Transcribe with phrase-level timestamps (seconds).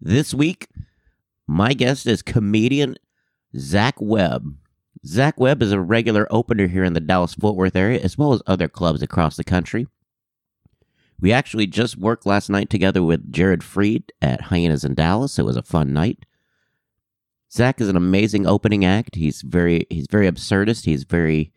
[0.00, 0.68] This week,
[1.46, 2.96] my guest is comedian
[3.56, 4.54] Zac Webb.
[5.04, 8.32] Zac Webb is a regular opener here in the Dallas Fort Worth area, as well
[8.32, 9.86] as other clubs across the country.
[11.20, 15.38] We actually just worked last night together with Jared Freed at Hyenas in Dallas.
[15.38, 16.24] It was a fun night.
[17.52, 19.16] Zac is an amazing opening act.
[19.16, 20.84] He's very he's very absurdist.
[20.84, 21.52] He's very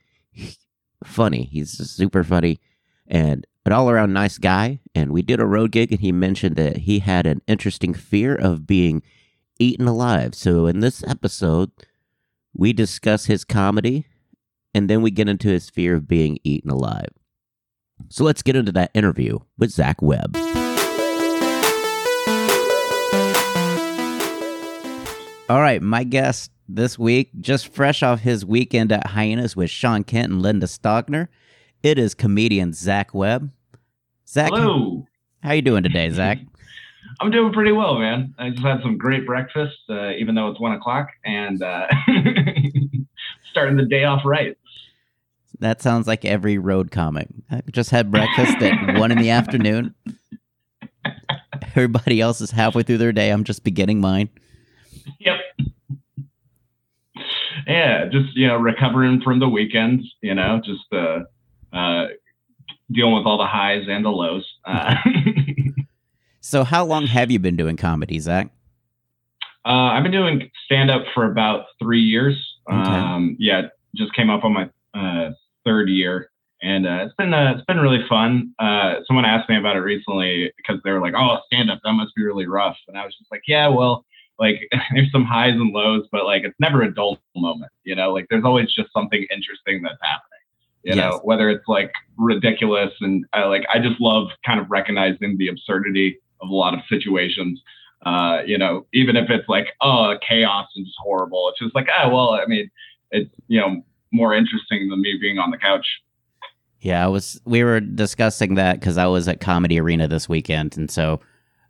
[1.03, 1.43] funny.
[1.43, 2.59] He's super funny
[3.07, 4.79] and an all around nice guy.
[4.93, 8.35] And we did a road gig, and he mentioned that he had an interesting fear
[8.35, 9.01] of being
[9.59, 10.35] eaten alive.
[10.35, 11.71] So in this episode,
[12.53, 14.05] we discuss his comedy,
[14.73, 17.09] and then we get into his fear of being eaten alive.
[18.09, 20.35] So let's get into that interview with Zac Webb.
[25.49, 30.03] All right, my guest this week, just fresh off his weekend at Hyenas with Sean
[30.03, 31.27] Kent and Linda Stogner,
[31.83, 33.51] it is comedian Zac Webb.
[34.27, 35.05] Zac, Hello.
[35.41, 36.39] how you doing today, Zac?
[37.19, 38.33] I'm doing pretty well, man.
[38.39, 41.87] I just had some great breakfast, uh, even though it's one o'clock, and uh,
[43.51, 44.57] starting the day off right.
[45.59, 47.27] That sounds like every road comic.
[47.51, 49.93] I just had breakfast at one in the afternoon.
[51.75, 53.29] Everybody else is halfway through their day.
[53.29, 54.29] I'm just beginning mine.
[55.19, 55.37] Yep.
[57.67, 60.03] Yeah, just you know, recovering from the weekend.
[60.21, 61.19] You know, just uh,
[61.73, 62.07] uh,
[62.91, 64.47] dealing with all the highs and the lows.
[64.65, 64.95] Uh,
[66.45, 68.47] So, how long have you been doing comedy, Zac?
[69.65, 72.35] uh, I've been doing stand up for about three years.
[72.69, 72.77] Okay.
[72.77, 73.61] Um, yeah,
[73.95, 75.31] just came up on my uh,
[75.65, 76.29] third year,
[76.61, 78.53] and uh, it's been uh, it's been really fun.
[78.59, 81.93] Uh, someone asked me about it recently because they were like, "Oh, stand up, that
[81.93, 84.05] must be really rough," and I was just like, "Yeah, well."
[84.39, 88.11] Like there's some highs and lows, but like it's never a dull moment, you know.
[88.11, 90.32] Like there's always just something interesting that's happening,
[90.83, 91.19] you know.
[91.23, 96.19] Whether it's like ridiculous and I like I just love kind of recognizing the absurdity
[96.41, 97.61] of a lot of situations.
[98.05, 101.87] Uh, you know, even if it's like, oh, chaos and just horrible, it's just like,
[101.97, 102.69] ah, well, I mean,
[103.11, 105.87] it's, you know, more interesting than me being on the couch.
[106.81, 107.39] Yeah, I was.
[107.45, 111.21] We were discussing that because I was at Comedy Arena this weekend, and so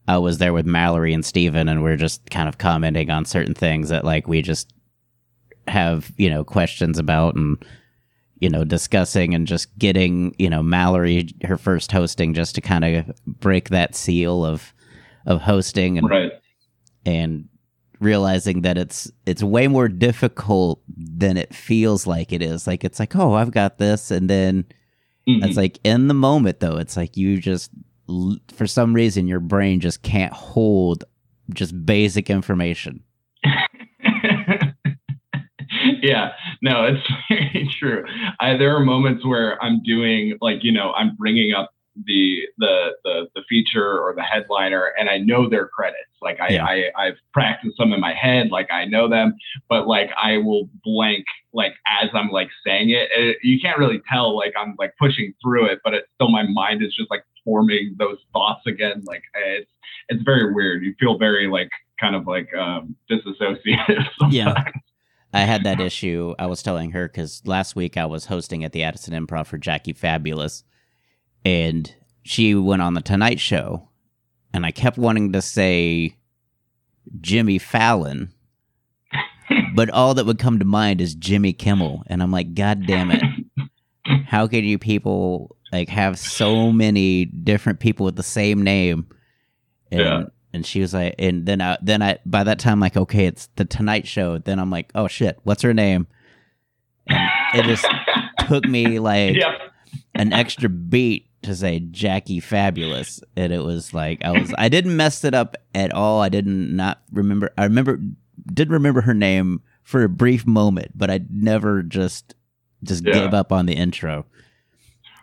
[0.07, 3.25] I was there with Mallory and Steven, and we are just kind of commenting on
[3.25, 4.73] certain things that like we just
[5.67, 7.63] have you know questions about and
[8.43, 12.83] you know discussing and just getting you know Mallory her first hosting just to kind
[12.85, 14.73] of break that seal of
[15.25, 16.31] of hosting and Right.
[17.05, 17.47] and
[17.99, 22.99] realizing that it's it's way more difficult than it feels like it is like it's
[22.99, 24.65] like oh I've got this and then
[25.27, 25.45] Mhm.
[25.45, 27.71] it's like in the moment though, it's like you just
[28.53, 31.05] for some reason your brain just can't hold
[31.53, 33.01] just basic information.
[36.01, 36.31] yeah,
[36.63, 38.05] no, it's very true.
[38.39, 41.71] I, there are moments where I'm doing like you know I'm bringing up
[42.05, 46.09] the the the the feature or the headliner, and I know their credits.
[46.21, 46.65] Like I, Yeah.
[46.65, 49.35] I I've practiced them in my head, like I know them,
[49.67, 53.09] but like I will blank like as I'm like saying it.
[53.11, 56.43] it you can't really tell like I'm like pushing through it, but it's still my
[56.47, 59.03] mind is just like forming those thoughts again.
[59.05, 59.69] Like it's
[60.07, 60.81] it's very weird.
[60.83, 61.69] You feel very like
[61.99, 64.07] kind of like um disassociative.
[64.31, 64.53] Yeah.
[65.33, 65.87] I had that mm-hmm.
[65.87, 66.35] issue.
[66.37, 69.57] I was telling her because last week I was hosting at the Addison Improv for
[69.57, 70.63] Jackie Fabulous,
[71.43, 73.89] and she went on the Tonight Show,
[74.53, 76.17] and I kept wanting to say
[77.19, 78.31] Jimmy Fallon,
[79.75, 83.09] but all that would come to mind is Jimmy Kimmel, and I'm like, God damn
[83.11, 83.23] it!
[84.27, 89.07] How can you people like have so many different people with the same name?
[89.91, 90.23] And, Yeah.
[90.53, 93.47] And she was like, and then I, then I, by that time, like, okay, it's
[93.55, 94.37] the Tonight Show.
[94.37, 96.05] Then I'm like, oh shit, what's her name?
[97.07, 97.85] And it just
[98.47, 99.51] took me like Yep.
[100.15, 104.95] an extra beat to say Jackie Fabulous, and it was like I was, I didn't
[104.95, 106.21] mess it up at all.
[106.21, 107.51] I didn't not remember.
[107.57, 107.99] I remember,
[108.53, 112.35] did remember her name for a brief moment, but I never just
[112.83, 113.13] just Yeah.
[113.13, 114.25] gave up on the intro.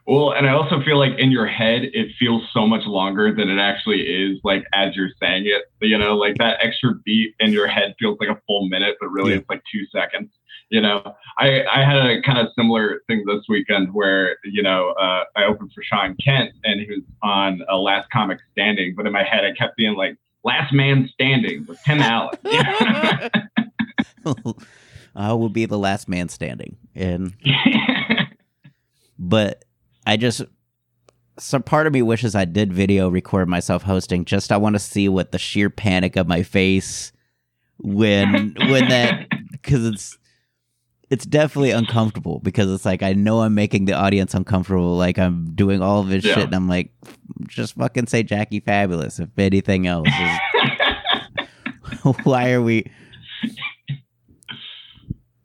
[0.07, 3.49] Well, and I also feel like in your head, it feels so much longer than
[3.49, 5.63] it actually is, like as you're saying it.
[5.81, 9.09] You know, like that extra beat in your head feels like a full minute, but
[9.09, 9.39] really Yeah.
[9.39, 10.31] it's like two seconds.
[10.71, 11.03] You know,
[11.39, 15.45] I, I had a kind of similar thing this weekend where, you know, uh, I
[15.45, 19.25] opened for Sean Kent and he was on a last comic standing, but in my
[19.25, 22.39] head, I kept being like, last man standing with Tim Allen.
[25.15, 26.77] I will be the last man standing.
[26.95, 27.35] And
[29.19, 29.65] but
[30.07, 30.43] I just
[31.39, 34.25] some part of me wishes I did video record myself hosting.
[34.25, 37.13] Just I want to see what the sheer panic of my face
[37.79, 40.19] when when that because it's
[41.09, 44.97] it's definitely uncomfortable because it's like I know I'm making the audience uncomfortable.
[44.97, 46.35] Like I'm doing all of this Yeah.
[46.35, 46.93] shit, and I'm like,
[47.49, 49.19] just fucking say Jackie Fabulous.
[49.19, 51.47] If anything else, is,
[52.25, 52.91] why are we?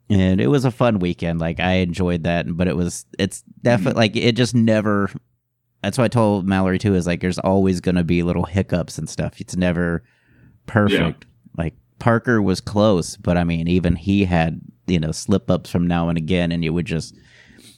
[0.10, 1.40] And it was a fun weekend.
[1.40, 3.98] Like I enjoyed that, but it was it's definitely mm-hmm.
[3.98, 5.10] like it just never.
[5.82, 6.96] That's what I told Mallory too.
[6.96, 9.42] Is like there's always going to be little hiccups and stuff.
[9.42, 10.04] It's never
[10.68, 11.26] perfect.
[11.58, 15.88] Like Parker was close, but I mean, even he had you know slip ups from
[15.88, 17.16] now and again, and it would just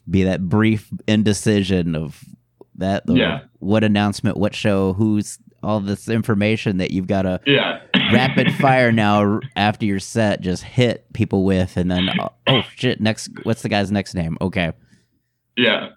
[0.10, 2.24] be that brief indecision of
[2.76, 3.04] that.
[3.08, 3.42] Yeah.
[3.60, 4.38] What announcement?
[4.38, 4.94] What show?
[4.94, 7.80] Who's all this information that you've got to yeah.
[8.14, 13.02] rapid fire now after your set just hit people with, and then oh, oh shit,
[13.02, 14.38] next what's the guy's next name?
[14.42, 14.72] Okay,
[15.56, 15.90] Yeah.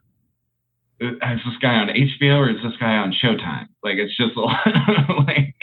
[1.02, 3.68] Uh, Is this guy on HBO or is this guy on Showtime?
[3.82, 5.54] Like it's just a lot of like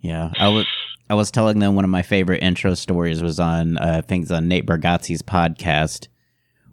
[0.00, 0.66] yeah, I was.
[1.10, 4.46] I was telling them one of my favorite intro stories was on uh, things on
[4.46, 6.06] Nate Bargatze's podcast,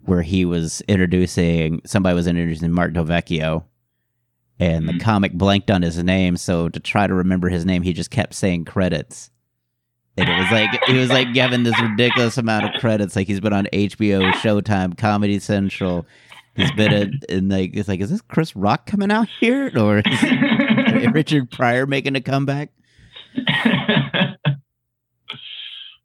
[0.04, 3.64] where he was introducing somebody was introducing Mark Dovecchio,
[4.58, 5.00] and the Mhm.
[5.00, 6.36] comic blanked on his name.
[6.36, 9.30] So to try to remember his name, he just kept saying credits,
[10.16, 13.16] and it was like he was like given this ridiculous amount of credits.
[13.16, 16.06] Like he's been on HBO, Showtime, Comedy Central.
[16.54, 19.98] He's been in, in like it's like is this Chris Rock coming out here or
[19.98, 20.04] is
[21.12, 22.70] Richard Pryor making a comeback?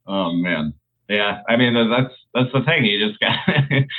[0.08, 0.74] oh man.
[1.10, 2.86] Yeah, I mean that's that's the thing.
[2.86, 3.36] You just got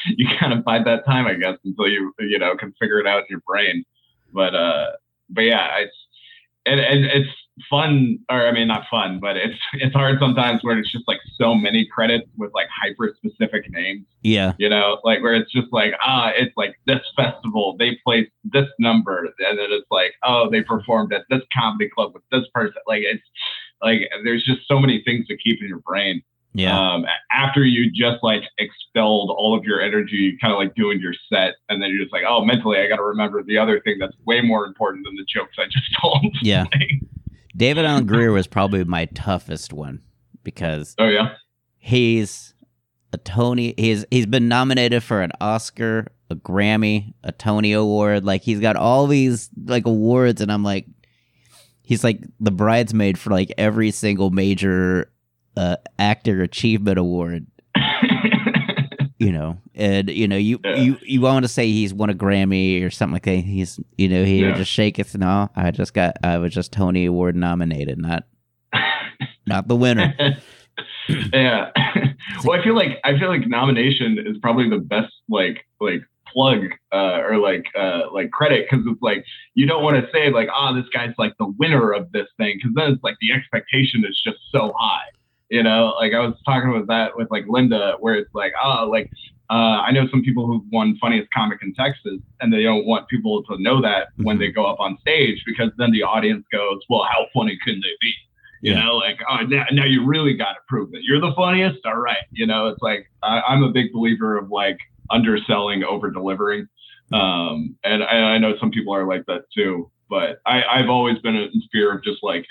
[0.07, 3.07] you kind of bide that time, I guess, until you you know can figure it
[3.07, 3.85] out in your brain.
[4.33, 4.93] But uh,
[5.31, 5.97] but yeah, it's
[6.65, 7.31] it, it, it's
[7.69, 11.21] fun, or I mean not fun, but it's it's hard sometimes where it's just like
[11.41, 14.07] so many credits with like hyper specific names.
[14.23, 18.31] Yeah, you know, like where it's just like, ah, it's like this festival, they played
[18.45, 22.49] this number, and then it's like, oh, they performed at this comedy club with this
[22.55, 22.81] person.
[22.87, 23.23] Like it's
[23.83, 26.23] like there's just so many things to keep in your brain.
[26.55, 26.79] Yeah.
[26.79, 31.15] Um, after you just like expelled all of your energy, kind of like doing your
[31.33, 33.99] set, and then you're just like, oh, mentally, I got to remember the other thing
[33.99, 36.37] that's way more important than the jokes I just told.
[36.43, 36.65] Yeah.
[37.57, 40.03] David Alan Grier was probably my toughest one
[40.43, 41.35] because oh yeah.
[41.79, 42.55] he's
[43.13, 43.75] a Tony.
[43.77, 48.25] He's he's been nominated for an Oscar, a Grammy, a Tony Award.
[48.25, 50.87] Like he's got all these like awards, and I'm like,
[51.83, 55.13] he's like the bridesmaid for like every single major
[55.57, 57.47] uh, actor achievement award.
[59.19, 60.75] You know, and you know, you Yeah.
[60.77, 63.37] you you want to say he's won a Grammy or something like that.
[63.37, 64.57] He's you know he Yeah.
[64.57, 65.15] just shake it.
[65.15, 68.25] No, I just got I was just Tony Award nominated, not
[69.47, 70.13] not the winner.
[71.33, 71.71] yeah.
[72.45, 76.61] well, I feel like I feel like nomination is probably the best like like plug
[76.93, 80.49] uh, or like uh, like credit because it's like you don't want to say like
[80.53, 84.05] ah this guy's like the winner of this thing because then it's like the expectation
[84.05, 85.07] is just so high.
[85.53, 88.89] You know, like I was talking with that with like Linda, where it's like, oh,
[88.91, 89.11] like
[89.51, 93.07] uh, I know some people who've won funniest comic in Texas, and they don't want
[93.09, 96.81] people to know that when they go up on stage because then the audience goes,
[96.89, 98.15] well, how funny can they be?
[98.63, 98.85] You Yeah.
[98.85, 101.03] know, like, oh, now, now you really got to prove it.
[101.03, 101.81] You're the funniest.
[101.85, 102.25] All right.
[102.33, 104.79] You know, it's like, I, I'm a big believer of like
[105.11, 106.67] underselling, over delivering.
[107.13, 111.19] Um, and I, I know some people are like that too, but I, I've always
[111.19, 112.47] been in fear of just like,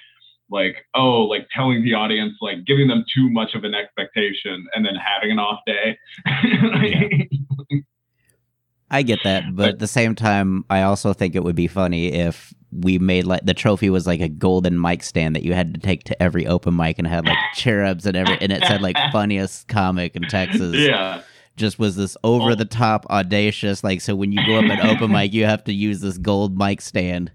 [0.52, 4.86] like, oh, like telling the audience, like giving them too much of an expectation and
[4.86, 5.98] then having an off day.
[8.92, 12.12] I get that, but at the same time, I also think it would be funny
[12.12, 15.74] if we made like the trophy was like a golden mic stand that you had
[15.74, 18.82] to take to every open mic and had like cherubs and every and it said
[18.82, 20.76] like funniest comic in Texas.
[20.76, 21.22] yeah.
[21.58, 22.56] Just was this over oh.
[22.56, 25.74] the top audacious like so when you go up at open mic you have to
[25.74, 27.32] use this gold mic stand.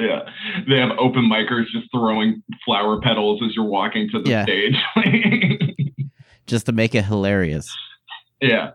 [0.00, 0.20] Yeah.
[0.68, 4.44] They have open micers just throwing flower petals as you're walking to the Yeah.
[4.44, 4.76] stage.
[6.46, 7.72] Just to make it hilarious.
[8.40, 8.70] Yeah.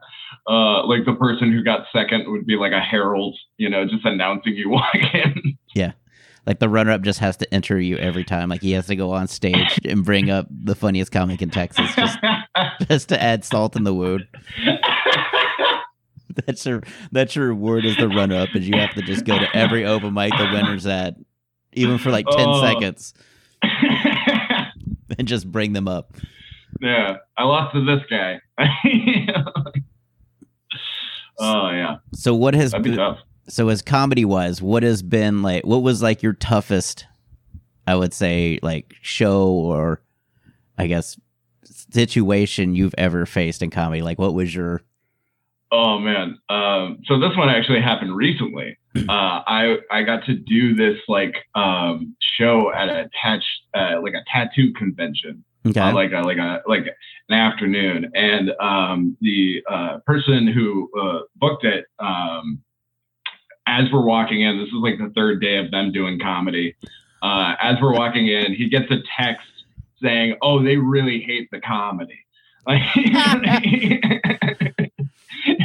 [0.49, 4.05] Uh, like the person who got second would be like a herald, you know, just
[4.05, 5.57] announcing you walk in.
[5.75, 5.91] Yeah.
[6.45, 8.47] Like the runner up just has to enter you every time.
[8.49, 11.93] Like he has to go on stage and bring up the funniest comic in Texas
[11.95, 12.17] just
[12.87, 14.25] just to add salt in the wound.
[16.45, 19.37] That's your that's your reward as the runner up is you have to just go
[19.39, 21.15] to every open mic the winner's at,
[21.73, 22.61] even for like ten Oh.
[22.61, 23.13] seconds,
[25.17, 26.15] and just bring them up.
[26.81, 27.17] yeah.
[27.37, 28.39] I lost to this guy.
[31.39, 31.97] oh yeah.
[32.13, 33.19] So what has That'd be been, tough.
[33.47, 37.05] so as comedy wise, what has been like what was like your toughest
[37.87, 40.01] I would say like show or
[40.77, 41.19] I guess
[41.63, 44.01] situation you've ever faced in comedy?
[44.01, 44.81] Like what was your
[45.77, 46.39] Oh man.
[46.47, 48.77] Um, so this one actually happened recently.
[48.95, 54.13] Uh, I I got to do this like um, show at a attached uh, like
[54.13, 55.43] a tattoo convention.
[55.67, 55.81] Okay.
[55.81, 56.85] Uh, like a, like a like
[57.27, 62.61] an afternoon, and um, the uh, person who uh, booked it, um,
[63.67, 66.73] as we're walking in, this is like the third day of them doing comedy.
[67.21, 69.47] Uh, as we're walking in, he gets a text
[70.01, 72.19] saying, "Oh, they really hate the comedy."
[72.67, 72.81] Like,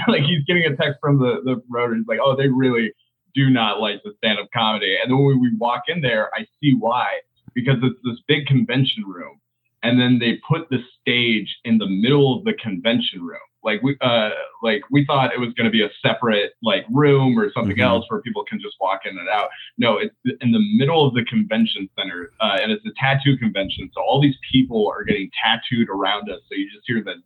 [0.08, 1.94] like he's getting a text from the the promoter.
[1.96, 2.92] He's like, "Oh, they really
[3.34, 6.46] do not like the stand up comedy." And then when we walk in there, I
[6.62, 7.20] see why
[7.54, 9.40] because it's this big convention room,
[9.82, 13.38] and then they put the stage in the middle of the convention room.
[13.62, 14.30] Like we uh
[14.62, 17.82] like we thought it was going to be a separate like room or something Mhm.
[17.84, 19.50] else where people can just walk in and out.
[19.76, 23.90] No, it's in the middle of the convention center, uh, and it's a tattoo convention.
[23.92, 26.40] So all these people are getting tattooed around us.
[26.48, 27.16] So you just hear the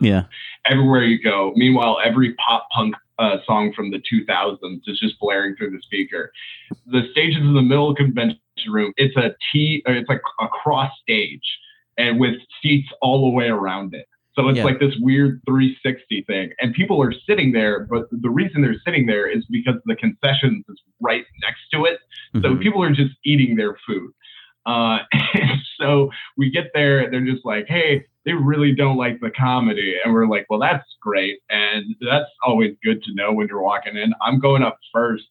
[0.00, 0.24] Yeah.
[0.66, 1.52] everywhere you go.
[1.56, 6.32] Meanwhile, every pop punk uh, song from the 2000s is just blaring through the speaker.
[6.86, 8.38] The stage is in the middle of the convention
[8.70, 8.92] room.
[8.96, 11.42] It's a T, or it's like a cross stage,
[11.98, 14.06] and with seats all the way around it.
[14.34, 14.64] So it's Yeah.
[14.64, 17.86] like this weird 360 thing, and people are sitting there.
[17.90, 21.98] But the reason they're sitting there is because the concessions is right next to it.
[22.42, 22.62] So Mhm.
[22.62, 24.12] people are just eating their food.
[24.66, 25.00] Uh,
[25.80, 29.96] so we get there, they're just like, hey, they really don't like the comedy.
[30.04, 31.40] And we're like, well, that's great.
[31.48, 34.12] And that's always good to know when you're walking in.
[34.22, 35.24] I'm going up first.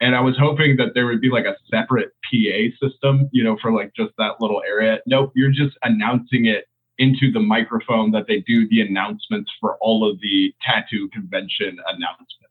[0.00, 3.56] And I was hoping that there would be like a separate PA system, you know,
[3.60, 5.00] for like just that little area.
[5.06, 6.66] Nope, you're just announcing it
[6.98, 12.47] into the microphone that they do the announcements for all of the tattoo convention announcements.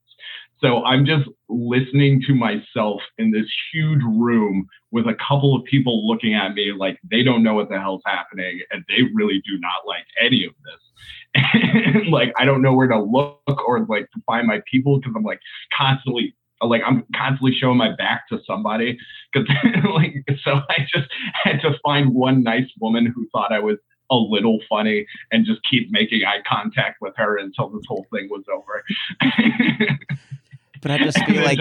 [0.59, 6.07] So I'm just listening to myself in this huge room with a couple of people
[6.07, 9.59] looking at me like they don't know what the hell's happening and they really do
[9.59, 11.43] not like any of this.
[11.53, 15.13] And like I don't know where to look or like to find my people because
[15.15, 15.39] I'm like
[15.71, 18.97] constantly like I'm constantly showing my back to somebody
[19.31, 19.47] because
[19.93, 23.77] like so I just had to find one nice woman who thought I was
[24.09, 28.29] a little funny and just keep making eye contact with her until this whole thing
[28.29, 28.83] was over.
[30.81, 31.59] But I just feel like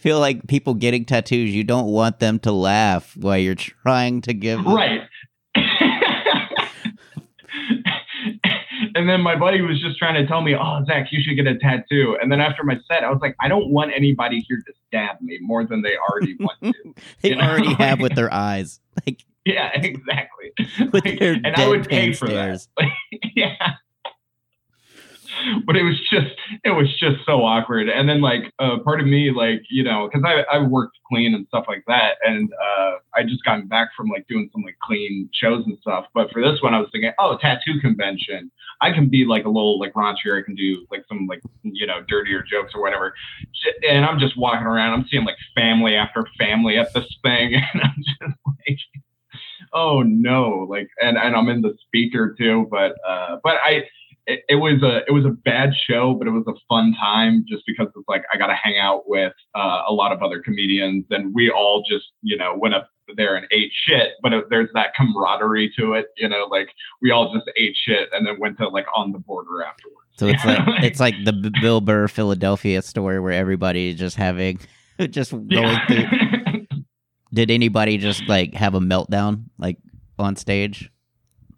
[0.00, 4.34] feel like people getting tattoos, you don't want them to laugh while you're trying to
[4.34, 5.02] give right.
[8.94, 11.46] and then my buddy was just trying to tell me, "Oh, Zac, you should get
[11.46, 14.62] a tattoo." And then after my set, I was like, "I don't want anybody here
[14.66, 17.42] to stab me more than they already want to." they you know?
[17.44, 18.80] already have with their eyes.
[19.06, 20.52] Like yeah, exactly.
[20.92, 22.66] with Like, their and I would pay for that.
[23.34, 23.74] yeah.
[25.66, 27.88] But it was just, it was just so awkward.
[27.88, 31.34] And then like, uh, part of me, like, you know, cause I, I worked clean
[31.34, 32.16] and stuff like that.
[32.26, 36.06] And, uh, I just gotten back from like doing some like clean shows and stuff.
[36.14, 38.50] But for this one, I was thinking, oh, tattoo convention.
[38.80, 40.40] I can be like a little like raunchier.
[40.40, 43.14] I can do like some like, you know, dirtier jokes or whatever.
[43.88, 44.94] And I'm just walking around.
[44.94, 47.54] I'm seeing like family after family at this thing.
[47.72, 48.78] And I'm just like,
[49.72, 53.82] oh no like and, and i'm in the speaker too but uh but i
[54.30, 57.44] it, it was a it was a bad show but it was a fun time
[57.48, 60.40] just because it's like i got to hang out with uh, a lot of other
[60.40, 64.44] comedians and we all just you know went up there and ate shit but it,
[64.50, 66.68] there's that camaraderie to it you know like
[67.02, 70.26] we all just ate shit and then went to like on the border afterwards So
[70.28, 74.60] it's like it's like the Bill Burr Philadelphia story where everybody just having
[75.10, 75.86] just going yeah.
[75.86, 76.66] through.
[77.32, 79.78] Did anybody just like have a meltdown like
[80.18, 80.90] on stage?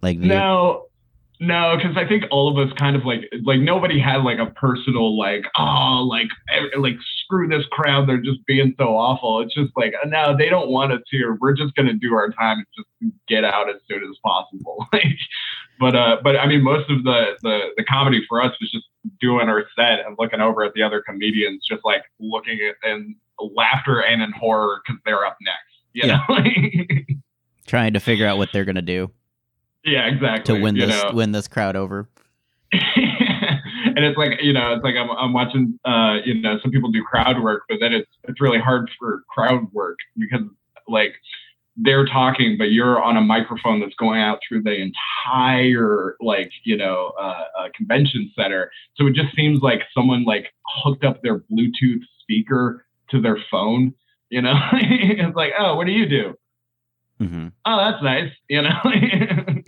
[0.01, 0.87] Like the, No,
[1.43, 4.47] no, because I think all of us kind of like like nobody had like a
[4.47, 6.29] personal like oh like
[6.79, 6.95] like
[7.25, 9.41] screw this crowd they're just being so awful.
[9.43, 11.37] It's just like no they don't want us here.
[11.41, 12.89] We're just gonna do our time and just
[13.27, 14.87] get out as soon as possible.
[14.93, 15.05] Like,
[15.81, 18.85] but uh, but I mean most of the the the comedy for us was just
[19.21, 23.17] doing our set and looking over at the other comedians, just like looking at in
[23.41, 25.59] laughter and in horror because they're up next.
[25.93, 26.21] You Yeah.
[26.29, 27.15] know?
[27.67, 29.11] trying to figure out what they're gonna do
[29.85, 30.55] yeah, exactly.
[30.55, 31.11] to win you this know?
[31.13, 32.09] win this crowd over.
[33.97, 36.91] and it's like you know it's like I'm, I'm watching uh you know some people
[36.91, 40.43] do crowd work but then it's it's really hard for crowd work because
[40.89, 41.15] like
[41.77, 46.77] they're talking but you're on a microphone that's going out through the entire like you
[46.77, 50.47] know uh, uh convention center so it just seems like someone like
[50.83, 53.95] hooked up their bluetooth speaker to their phone
[54.31, 56.35] you know it's like oh what do you do
[57.27, 58.81] hmm oh that's nice you know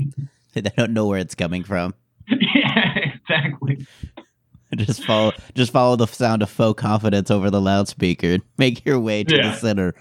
[0.55, 1.95] They don't know where it's coming from.
[2.29, 3.87] yeah exactly
[4.77, 8.39] Just follow just follow the sound of faux confidence over the loudspeaker.
[8.59, 9.51] Make your way to Yeah.
[9.51, 9.95] the center.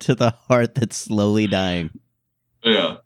[0.00, 1.90] to the heart that's slowly dying.
[2.62, 2.96] Yeah.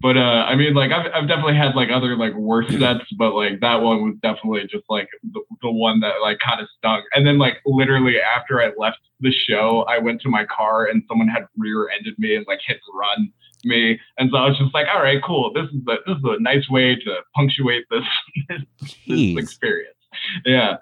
[0.00, 3.34] But uh, I mean, like I've I've definitely had like other like worse sets, but
[3.34, 7.02] like that one was definitely just like the, the one that like kind of stung.
[7.14, 11.02] And then like literally after I left the show, I went to my car and
[11.08, 13.32] someone had rear-ended me and like hit and run
[13.64, 15.52] me, and so I was just like, all right, cool.
[15.52, 18.04] This is a this is a nice way to punctuate this
[18.48, 19.96] this, this experience.
[20.44, 20.76] Yeah.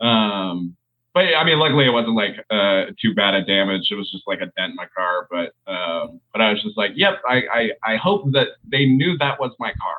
[0.00, 0.76] Um.
[1.18, 3.88] But yeah, I mean, luckily it wasn't like uh, too bad a damage.
[3.90, 5.26] It was just like a dent in my car.
[5.28, 7.20] But um, but I was just like, yep.
[7.28, 9.96] I, I I hope that they knew that was my car.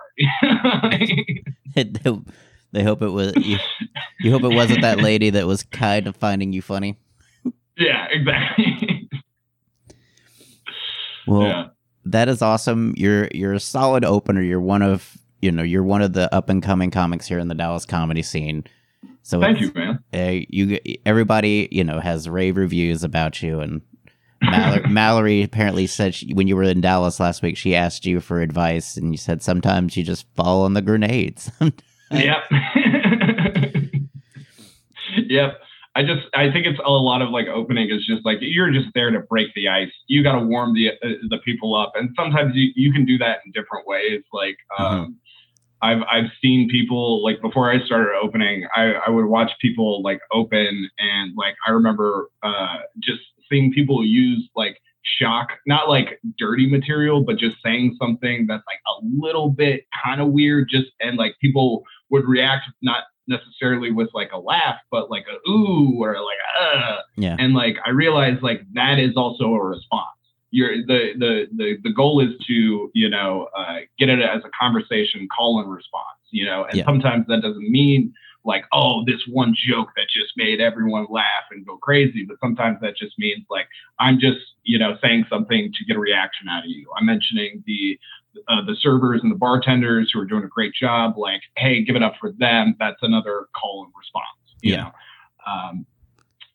[1.75, 2.21] they,
[2.71, 3.57] they hope it was you,
[4.21, 6.97] you hope it wasn't that lady that was kind of finding you funny.
[7.77, 9.09] yeah, exactly.
[11.27, 11.67] Well, yeah.
[12.05, 12.93] that is awesome.
[12.95, 14.41] You're you're a solid opener.
[14.41, 17.49] You're one of you know you're one of the up and coming comics here in
[17.49, 18.63] the Dallas comedy scene.
[19.23, 19.99] So Thank you, man.
[20.13, 23.81] uh, you everybody you know has rave reviews about you and
[24.41, 28.21] Mallory, Mallory apparently said she, when you were in Dallas last week she asked you
[28.21, 31.51] for advice and you said sometimes you just fall on the grenades
[32.11, 32.37] Yep.
[35.27, 35.59] yep.
[35.95, 38.87] I just I think it's a lot of like opening is just like you're just
[38.93, 39.91] there to break the ice.
[40.07, 43.17] You got to warm the uh, the people up, and sometimes you, you can do
[43.17, 44.21] that in different ways.
[44.31, 45.17] Like um,
[45.81, 50.19] I've I've seen people like before I started opening, I I would watch people like
[50.31, 56.69] open, and like I remember uh, just seeing people use like shock, not like dirty
[56.69, 61.17] material, but just saying something that's like a little bit kind of weird, just and
[61.17, 66.15] like people would react not necessarily with like a laugh, but like a ooh or
[66.15, 70.18] like uh yeah and like I realized like that is also a response.
[70.51, 74.49] You're the the the the goal is to you know uh, get it as a
[74.59, 76.19] conversation, call and response.
[76.31, 76.85] You know, and Yeah.
[76.85, 78.13] sometimes that doesn't mean
[78.45, 82.77] like oh this one joke that just made everyone laugh and go crazy, but sometimes
[82.81, 83.67] that just means like
[83.99, 86.89] I'm just you know saying something to get a reaction out of you.
[86.97, 87.99] I'm mentioning the
[88.47, 91.17] uh, the servers and the bartenders who are doing a great job.
[91.17, 92.75] Like hey, give it up for them.
[92.79, 94.55] That's another call and response.
[94.61, 94.81] You Yeah.
[94.83, 94.91] know.
[95.45, 95.85] Um,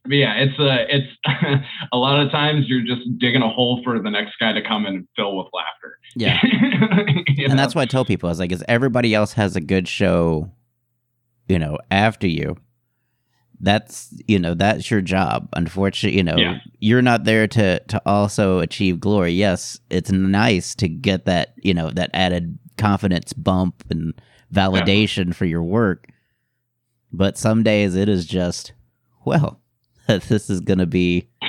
[0.04, 1.06] but yeah, it's uh, it's
[1.92, 4.86] a lot of times you're just digging a hole for the next guy to come
[4.86, 5.98] and fill with laughter.
[6.16, 7.56] yeah and know?
[7.56, 8.28] that's what I tell people.
[8.30, 10.50] is like, is everybody else has a good show,
[11.48, 12.56] you know, after you.
[13.60, 15.48] That's you know that's your job.
[15.54, 16.58] Unfortunately, you know Yeah.
[16.80, 19.30] you're not there to to also achieve glory.
[19.32, 24.12] Yes, it's nice to get that you know that added confidence bump and
[24.52, 26.08] validation for your work,
[27.12, 28.72] but some days it is just
[29.24, 29.60] well,
[30.28, 31.28] this is gonna be.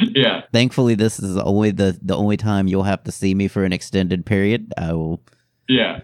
[0.00, 3.64] yeah, Thankfully, this is only the the only time you'll have to see me for
[3.64, 4.72] an extended period.
[4.76, 5.22] I will.
[5.68, 6.00] yeah.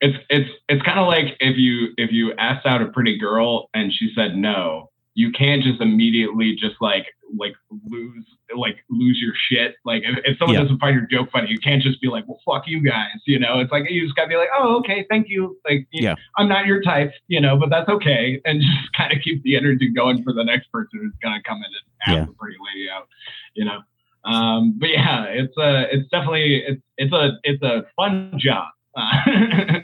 [0.00, 3.68] It's it's it's kind of like if you if you asked out a pretty girl
[3.74, 7.04] and she said no, you can't just immediately just like
[7.36, 7.54] like
[7.90, 8.24] lose
[8.56, 9.74] like lose your shit.
[9.84, 10.62] Like if, if someone Yeah.
[10.62, 13.16] doesn't find your joke funny, you can't just be like, well, fuck you guys.
[13.26, 15.58] You know, it's like you just gotta be like, oh, okay, thank you.
[15.68, 16.14] Like, you- Yeah.
[16.36, 19.56] I'm not your type, you know, but that's okay, and just kind of keep the
[19.56, 21.74] energy going for the next person who's gonna come in and
[22.06, 22.24] ask Yeah.
[22.26, 23.08] the pretty lady out.
[23.54, 23.80] You know.
[24.24, 28.68] Um, but yeah, it's a, it's definitely, it's, it's a, it's a fun job.
[28.96, 29.02] Uh,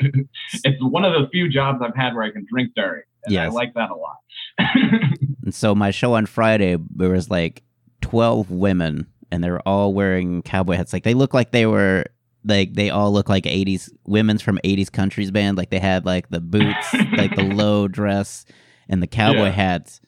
[0.65, 3.03] it's one of the few jobs I've had where I can drink during.
[3.25, 4.17] And I like that a lot.
[5.45, 7.63] And so my show on Friday, there was like
[8.01, 10.95] twelve women, and they were all wearing cowboy hats.
[10.95, 12.07] Like they look like they were
[12.47, 15.59] like they all look like eighties women's from eighties countries band.
[15.59, 18.47] Like they had like the boots, like the low dress,
[18.89, 19.51] and the cowboy Yeah.
[19.51, 20.01] hats.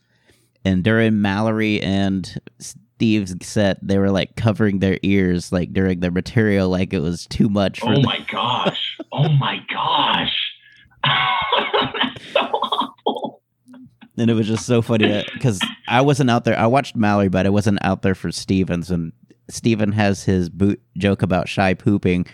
[0.64, 2.40] And during Mallory and
[2.96, 7.26] Steve's set, they were like covering their ears, like during their material, like it was
[7.26, 8.02] too much for oh them.
[8.02, 8.96] my gosh.
[9.12, 10.34] Oh my gosh.
[11.04, 13.42] That's so awful.
[14.16, 16.58] and it was just so funny because I wasn't out there.
[16.58, 18.90] I watched Mallory, but I wasn't out there for Stevens.
[18.90, 19.12] And
[19.50, 22.26] Steven has his boot joke about shy pooping,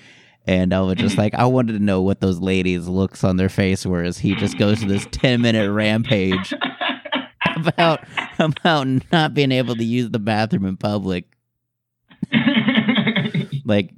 [0.46, 3.48] and I was just like, I wanted to know what those ladies' looks on their
[3.48, 6.54] face were as he just goes to this ten minute rampage
[7.66, 8.00] about
[8.38, 11.24] about not being able to use the bathroom in public.
[13.64, 13.94] Like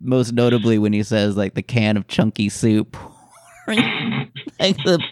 [0.00, 2.96] most notably when he says like the can of chunky soup.
[3.66, 5.02] like the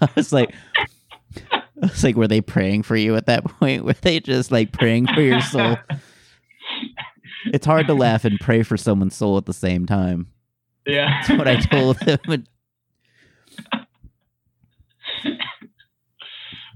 [0.00, 0.54] I was like
[1.52, 3.84] I was like, were they praying for you at that point?
[3.84, 5.78] Were they just like praying for your soul?
[7.46, 10.28] It's hard to laugh and pray for someone's soul at the same time.
[10.86, 11.22] yeah.
[11.26, 12.18] That's what I told him.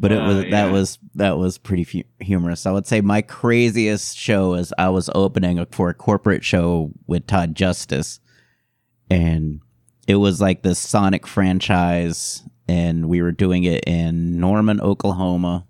[0.05, 2.67] But it was Uh, that was that was pretty fu- humorous.
[2.67, 7.27] I would say my craziest show is I was opening for a corporate show with
[7.27, 8.21] Todd Justice,
[9.09, 9.61] and
[10.07, 15.65] it was like the Sonic franchise, and we were doing it in Norman, Oklahoma,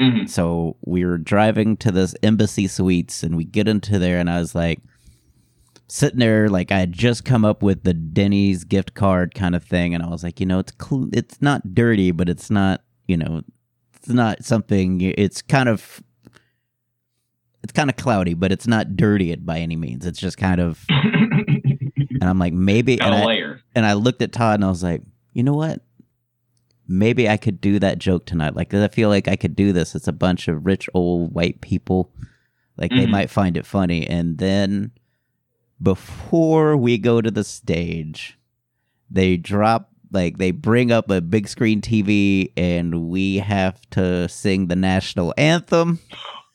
[0.00, 0.28] Mhm.
[0.28, 4.38] So we were driving to this embassy suites and we get into there and I
[4.38, 4.80] was like
[5.88, 9.64] sitting there like I had just come up with the Denny's gift card kind of
[9.64, 12.82] thing and I was like, you know, it's cl- it's not dirty, but it's not,
[13.08, 13.42] you know,
[13.96, 16.00] it's not something it's kind of
[17.64, 20.06] it's kind of cloudy, but it's not dirty by any means.
[20.06, 24.30] It's just kind of and I'm like maybe and a I, and I looked at
[24.32, 25.80] Todd and I was like, you know what?
[26.86, 28.56] Maybe I could do that joke tonight.
[28.56, 29.94] Like, I feel like I could do this.
[29.94, 32.10] It's a bunch of rich old white people.
[32.78, 33.10] Like, they Mhm.
[33.10, 34.06] might find it funny.
[34.06, 34.92] And then
[35.82, 38.38] before we go to the stage,
[39.10, 44.68] they drop, like, they bring up a big screen TV and we have to sing
[44.68, 45.98] the national anthem.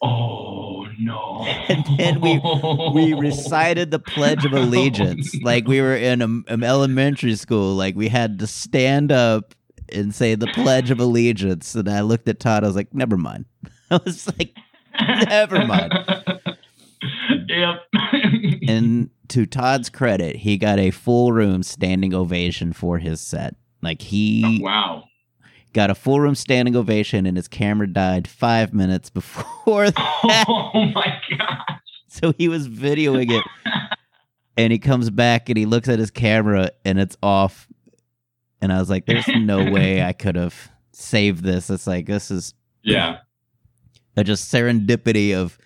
[0.02, 1.46] Oh no!
[1.70, 2.42] And then we-
[2.94, 7.96] we recited the pledge of allegiance like we were in a, an elementary school like
[7.96, 9.54] we had to stand up
[9.92, 13.18] and say the pledge of allegiance and i looked at todd i was like never
[13.18, 13.46] mind
[13.92, 14.54] i was like
[15.30, 15.92] Never mind.
[17.48, 17.82] yep.
[18.68, 24.02] and to todd's credit he got a full room standing ovation for his set like
[24.02, 25.04] he oh, wow.
[25.74, 30.86] got a full room standing ovation and his camera died five minutes before that Oh
[30.94, 31.80] my god.
[32.08, 33.44] So he was videoing it
[34.58, 37.68] and he comes back and he looks at his camera and it's off.
[38.62, 41.70] And I was like, there's no way I could have saved this.
[41.72, 43.18] It's like, this is Yeah.
[44.16, 45.58] a just serendipity of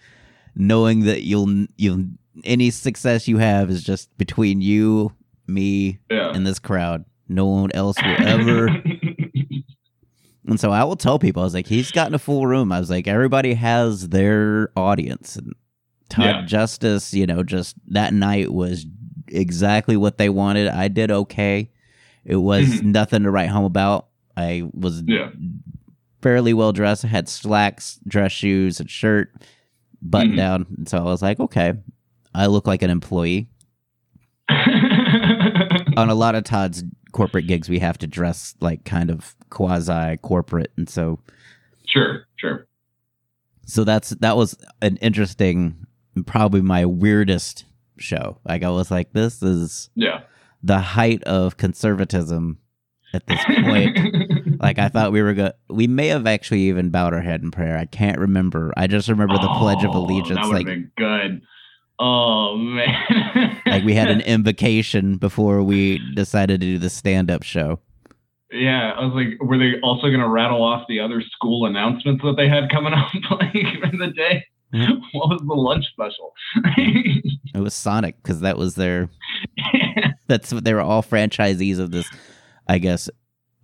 [0.55, 2.05] knowing that you'll, you'll,
[2.43, 5.13] any success you have is just between you,
[5.47, 6.31] me, Yeah.
[6.33, 7.05] and this crowd.
[7.29, 8.67] No one else will ever.
[10.47, 12.71] and so I will tell people, I was like, he's gotten a full room.
[12.71, 15.35] I was like, everybody has their audience.
[15.35, 15.53] And
[16.09, 16.45] Todd Yeah.
[16.45, 18.85] Justice, you know, just that night was
[19.27, 20.69] exactly what they wanted.
[20.69, 21.69] I did okay.
[22.23, 22.83] It was Mhm.
[22.85, 24.07] nothing to write home about.
[24.37, 25.29] I was Yeah.
[26.21, 27.03] fairly well dressed.
[27.03, 29.33] I had slacks, dress shoes, and shirt,
[30.01, 30.37] button Mhm.
[30.37, 30.65] down.
[30.77, 31.73] And so I was like, okay,
[32.37, 33.49] I look like an employee.
[35.97, 40.17] On a lot of Todd's corporate gigs, we have to dress like kind of quasi
[40.17, 40.71] corporate.
[40.77, 41.19] And so
[41.85, 42.25] sure.
[42.35, 42.67] Sure.
[43.65, 45.85] so that's that was an interesting
[46.25, 47.65] probably my weirdest
[47.97, 50.21] show like i was like this is Yeah.
[50.61, 52.59] the height of conservatism
[53.13, 57.13] at this point like i thought we were go we may have actually even bowed
[57.13, 60.39] our head in prayer i can't remember i just remember the pledge of Oh, allegiance
[60.41, 61.41] That would like been good.
[61.99, 63.59] Oh man.
[63.65, 67.79] like we had an invocation before we decided to do the stand-up show
[68.51, 72.23] Yeah, I was like, were they also going to rattle off the other school announcements
[72.23, 74.45] that they had coming up like in the day?
[74.73, 74.99] Mhm.
[75.13, 76.33] What was the lunch special?
[76.77, 79.09] it was sonic because that was their
[80.27, 82.07] that's what they were all franchisees of this
[82.67, 83.09] i guess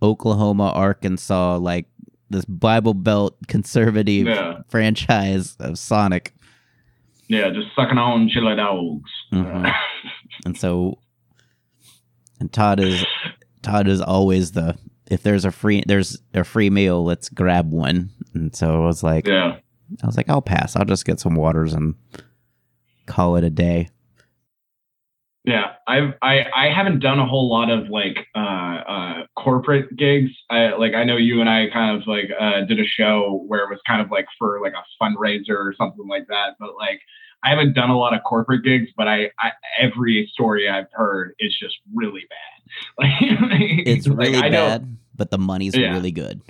[0.02, 1.86] oklahoma arkansas like
[2.30, 4.60] this bible belt conservative Yeah.
[4.68, 6.34] franchise of sonic
[7.28, 9.10] yeah, just sucking on chili dogs.
[9.32, 9.72] Mhm.
[10.46, 10.98] and so
[12.40, 13.04] and todd is
[13.62, 14.76] todd is always the
[15.10, 19.02] if there's a free there's a free meal let's grab one and so i was
[19.02, 19.56] like yeah.
[20.02, 21.94] i was like i'll pass i'll just get some waters and
[23.06, 23.88] call it a day
[25.44, 30.30] Yeah, I've I I haven't done a whole lot of like uh uh corporate gigs.
[30.50, 33.60] I like I know you and I kind of like uh did a show where
[33.64, 36.56] it was kind of like for like a fundraiser or something like that.
[36.58, 37.00] But like
[37.42, 41.34] I haven't done a lot of corporate gigs, but I, I every story I've heard
[41.38, 42.38] is just really bad.
[42.98, 45.92] Like it's really I know- bad but the money's Yeah.
[45.92, 46.40] really good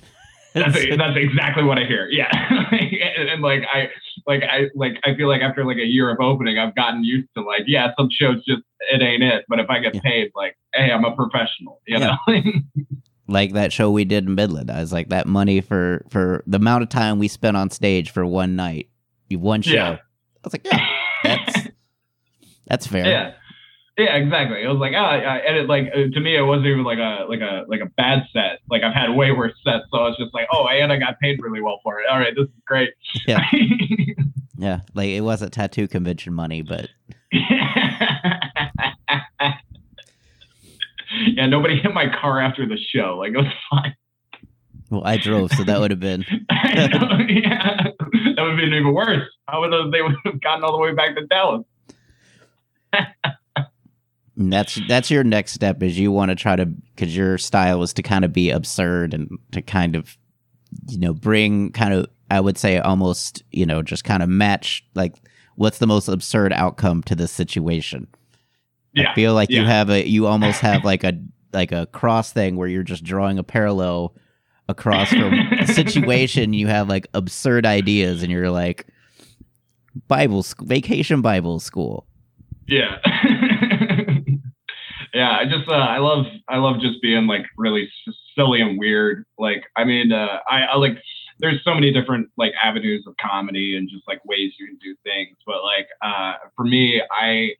[0.55, 2.07] That's, that's exactly what I hear.
[2.09, 2.29] Yeah,
[2.71, 3.89] and, and, like I
[4.25, 7.27] like I like I feel like after like a year of opening, I've gotten used
[7.35, 9.45] to like yeah, some shows just it ain't it.
[9.49, 10.01] But if I get Yeah.
[10.01, 11.81] paid, like hey, I'm a professional.
[11.85, 12.15] You Yeah.
[12.27, 12.41] know.
[13.27, 14.71] like that show we did in Midland.
[14.71, 18.09] I was like, that money for for the amount of time we spent on stage
[18.11, 18.89] for one night,
[19.31, 19.73] one show.
[19.73, 19.91] Yeah.
[19.91, 19.97] I
[20.45, 20.87] was like, yeah,
[21.23, 21.67] that's
[22.67, 23.07] that's fair.
[23.07, 23.33] yeah.
[23.97, 24.61] Yeah, exactly.
[24.61, 27.25] It was like, ah, I, and it like to me, it wasn't even like a
[27.29, 28.59] like a like a bad set.
[28.69, 31.39] Like I've had way worse sets, so it's just like, oh, and I got paid
[31.41, 32.05] really well for it.
[32.11, 32.93] All right, this is great.
[33.25, 33.41] Yeah.
[34.57, 36.87] Yeah, like it wasn't tattoo convention money, but
[37.31, 37.45] yeah,
[41.47, 43.17] nobody hit my car after the show.
[43.19, 43.95] Like it was fine.
[44.89, 47.97] well, I drove, so that would have been know, yeah, that
[48.37, 49.27] would have been even worse.
[49.47, 51.65] How would they would have gotten all the way back to Dallas?
[54.37, 57.81] And that's that's your next step is you want to try to because your style
[57.83, 60.17] is to kind of be absurd and to kind of
[60.87, 64.85] you know bring kind of I would say almost you know just kind of match
[64.93, 65.15] like
[65.55, 68.07] what's the most absurd outcome to this situation.
[68.93, 71.13] Yeah, I feel like you have a you almost have like a
[71.53, 74.15] like a cross thing where you're just drawing a parallel
[74.67, 78.87] across from a situation you have like absurd ideas and you're like
[80.07, 82.05] Bible school, vacation Bible school.
[82.67, 82.97] Yeah.
[85.15, 87.89] yeah, I just uh, I love I love just being like really
[88.35, 89.25] silly and weird.
[89.39, 90.97] Like I mean, uh, I, I like
[91.39, 94.93] there's so many different like avenues of comedy and just like ways you can do
[95.03, 95.37] things.
[95.45, 97.51] But like uh, for me, I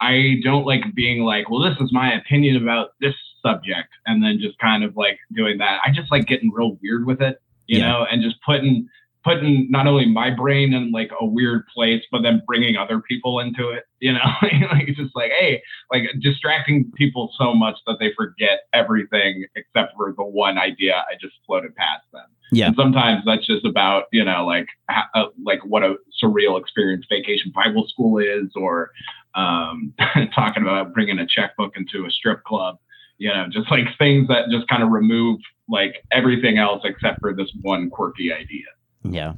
[0.00, 4.38] I don't like being like, well, this is my opinion about this subject, and then
[4.40, 5.80] just kind of like doing that.
[5.84, 7.88] I just like getting real weird with it, you Yeah.
[7.92, 8.88] know, and just putting
[9.24, 13.40] putting not only my brain in like a weird place, but then bringing other people
[13.40, 17.98] into it, you know, like it's just like, hey, like distracting people so much that
[18.00, 22.26] they forget everything except for the one idea I just floated past them.
[22.50, 22.66] Yeah.
[22.66, 24.66] And sometimes that's just about, you know, like,
[25.14, 28.90] uh, like what a surreal experience vacation Bible school is, or
[29.34, 29.94] um,
[30.34, 32.76] talking about bringing a checkbook into a strip club,
[33.16, 37.32] you know, just like things that just kind of remove like everything else except for
[37.32, 38.66] this one quirky idea.
[39.04, 39.34] Yeah.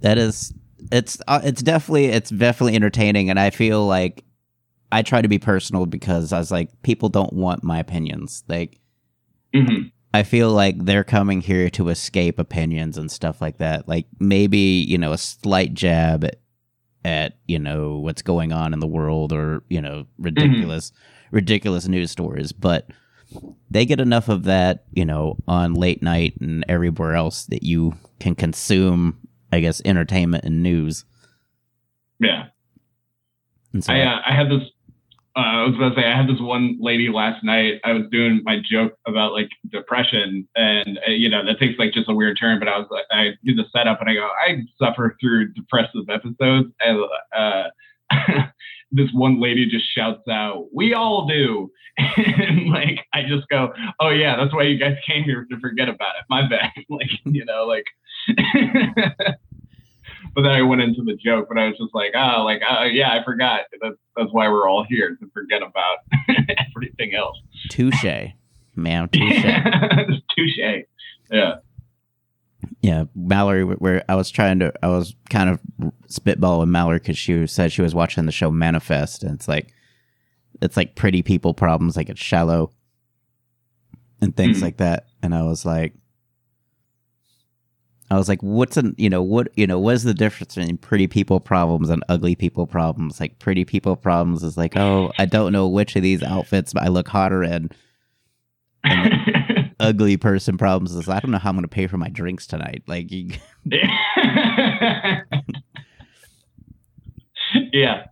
[0.00, 0.52] That is
[0.92, 4.24] it's uh, it's definitely it's definitely entertaining and I feel like
[4.92, 8.44] I try to be personal because I was like people don't want my opinions.
[8.48, 8.80] Like
[9.54, 13.88] hmm I feel like they're coming here to escape opinions and stuff like that.
[13.88, 16.36] Like maybe, you know, a slight jab at,
[17.04, 20.92] at you know, what's going on in the world or, you know, ridiculous
[21.32, 22.88] ridiculous news stories, but
[23.70, 27.94] they get enough of that, you know, on late night and everywhere else that you
[28.24, 29.18] can consume,
[29.52, 31.04] I guess, entertainment and news.
[32.18, 32.46] Yeah.
[33.74, 34.62] And so I, uh, I had this.
[35.36, 37.80] Uh, I was gonna say I had this one lady last night.
[37.84, 41.92] I was doing my joke about like depression, and uh, you know that takes like
[41.92, 42.60] just a weird turn.
[42.60, 46.08] But I was like, I do the setup, and I go, I suffer through depressive
[46.08, 47.04] episodes, and
[47.36, 47.64] uh,
[48.92, 54.10] this one lady just shouts out, "We all do," and like I just go, "Oh
[54.10, 57.44] yeah, that's why you guys came here to forget about it." My bad, like you
[57.44, 57.84] know, like.
[60.34, 62.84] But then I went into the joke, but I was just like, oh, like, oh,
[62.84, 63.62] yeah, I forgot.
[63.80, 65.98] That's, that's why we're all here to forget about
[66.74, 67.38] everything else.
[67.70, 68.04] touche.
[68.76, 69.42] Ma'am, touche.
[70.36, 70.84] Touche.
[71.30, 71.54] Yeah.
[72.80, 73.64] Yeah, Mallory.
[73.64, 75.60] Where I was trying to, I was kind of
[76.08, 79.72] spitballing Mallory because she said she was watching the show Manifest, and it's like,
[80.60, 82.72] it's like pretty people problems, like it's shallow,
[84.20, 84.62] and things Mhm.
[84.62, 85.06] like that.
[85.22, 85.94] And I was like,
[88.10, 90.76] I was like, what's an, you know, what, you know, what is the difference between
[90.76, 93.18] pretty people problems and ugly people problems?
[93.18, 96.88] Like pretty people problems is like, oh, I don't know which of these outfits I
[96.88, 97.70] look hotter in.
[99.80, 102.46] Ugly person problems is I don't know how I'm going to pay for my drinks
[102.46, 102.82] tonight.
[102.86, 103.30] Like, you,
[107.72, 108.04] yeah.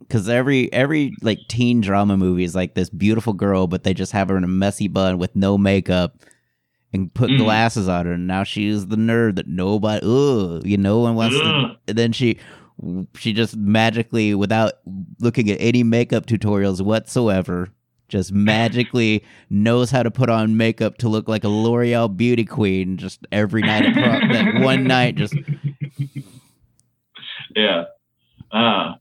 [0.00, 4.12] because every every like teen drama movie is like this beautiful girl, but they just
[4.12, 6.16] have her in a messy bun with no makeup
[6.96, 7.38] and put Mhm.
[7.38, 11.36] glasses on her, and now she's the nerd that nobody, ugh, you know, one wants
[11.36, 11.76] to.
[11.88, 12.38] And then she
[13.16, 14.72] she just magically, without
[15.20, 17.68] looking at any makeup tutorials whatsoever,
[18.08, 22.98] just magically knows how to put on makeup to look like a L'Oreal beauty queen.
[22.98, 25.34] Just every night prom, that one night, just
[27.54, 27.84] yeah.
[28.52, 28.94] Uh,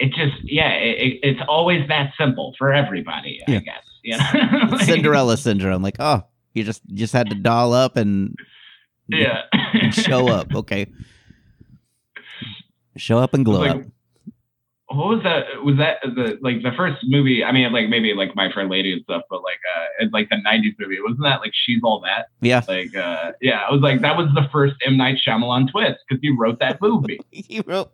[0.00, 3.58] it just, yeah, it, it- it's always that simple for everybody, I Yeah.
[3.60, 3.82] guess.
[4.02, 4.68] You know?
[4.70, 5.82] Like, Cinderella syndrome.
[5.82, 6.22] Like, oh,
[6.56, 8.34] you just you just had to doll up and
[9.08, 9.42] Yeah.
[9.52, 10.52] and show up.
[10.54, 10.86] Okay.
[12.96, 13.82] Show up and glow Like, up.
[14.86, 15.62] what was that?
[15.62, 17.44] Was that the like the first movie?
[17.44, 20.30] I mean, like maybe like My Fair Lady and stuff, but like uh, it's like
[20.30, 20.96] the '90s movie.
[21.02, 22.28] Wasn't that like She's All That?
[22.40, 22.62] Yeah.
[22.66, 26.20] Like, uh, yeah, I was like that was the first M Night Shyamalan twist because
[26.22, 27.20] he wrote that movie.
[27.30, 27.92] He wrote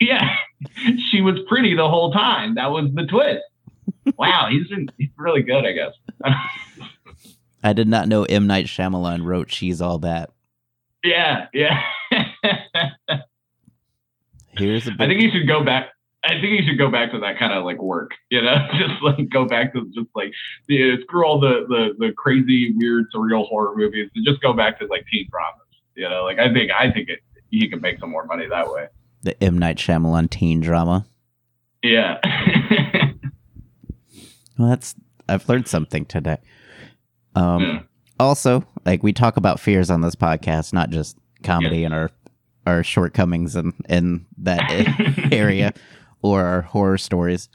[0.00, 0.36] yeah,
[1.10, 2.54] she was pretty the whole time.
[2.54, 3.42] That was the twist.
[4.16, 4.66] Wow, he's
[4.98, 5.92] he's really good, I guess.
[7.62, 8.46] I did not know M.
[8.46, 10.30] Night Shyamalan wrote She's All That.
[11.04, 11.80] yeah, yeah.
[14.58, 15.88] Here's a I think he should go back.
[16.24, 19.02] I think he should go back to that kind of like work, you know, just
[19.02, 20.32] like go back to just like
[20.68, 24.52] yeah, uh, screw all the, the the crazy, weird, surreal horror movies and just go
[24.52, 26.24] back to like teen dramas, you know.
[26.24, 27.20] Like I think I think it,
[27.50, 28.86] he could make some more money that way.
[29.22, 29.58] the M.
[29.58, 31.06] Night Shyamalan teen drama.
[31.82, 32.18] Yeah,
[34.58, 34.94] Well, that's
[35.28, 36.36] I've learned something today.
[37.34, 37.82] Um Yeah.
[38.20, 42.10] also, like we talk about fears on this podcast, not just comedy and our
[42.66, 44.70] our shortcomings in in that
[45.32, 45.72] area
[46.22, 47.48] or our horror stories.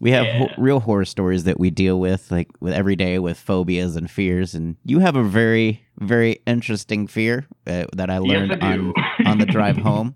[0.00, 3.38] We have ho- real horror stories that we deal with, like with every day with
[3.38, 4.54] phobias and fears.
[4.54, 8.94] And you have a very, very interesting fear uh, that I Yes, learned I on
[9.24, 10.14] on the drive home.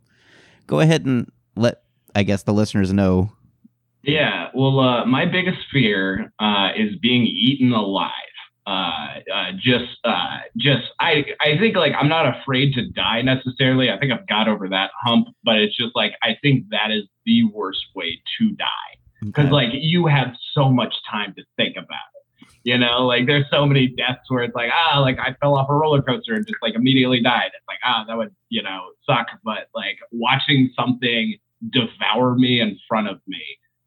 [0.67, 1.83] Go ahead and let,
[2.15, 3.33] I guess, the listeners know.
[4.03, 8.11] Yeah, well, uh, my biggest fear uh, is being eaten alive.
[8.67, 13.91] Uh, uh, just, uh, just, I, I think like I'm not afraid to die necessarily.
[13.91, 17.05] I think I've got over that hump, but it's just like I think that is
[17.27, 18.67] the worst way to die
[19.25, 19.53] because Okay.
[19.53, 22.49] like you have so much time to think about it.
[22.65, 25.69] You know, like there's so many deaths where it's like, ah, like I fell off
[25.69, 27.51] a roller coaster and just like immediately died.
[27.55, 29.27] It's like, ah, that would, you know, suck.
[29.43, 31.37] But like watching something
[31.71, 33.43] devour me in front of me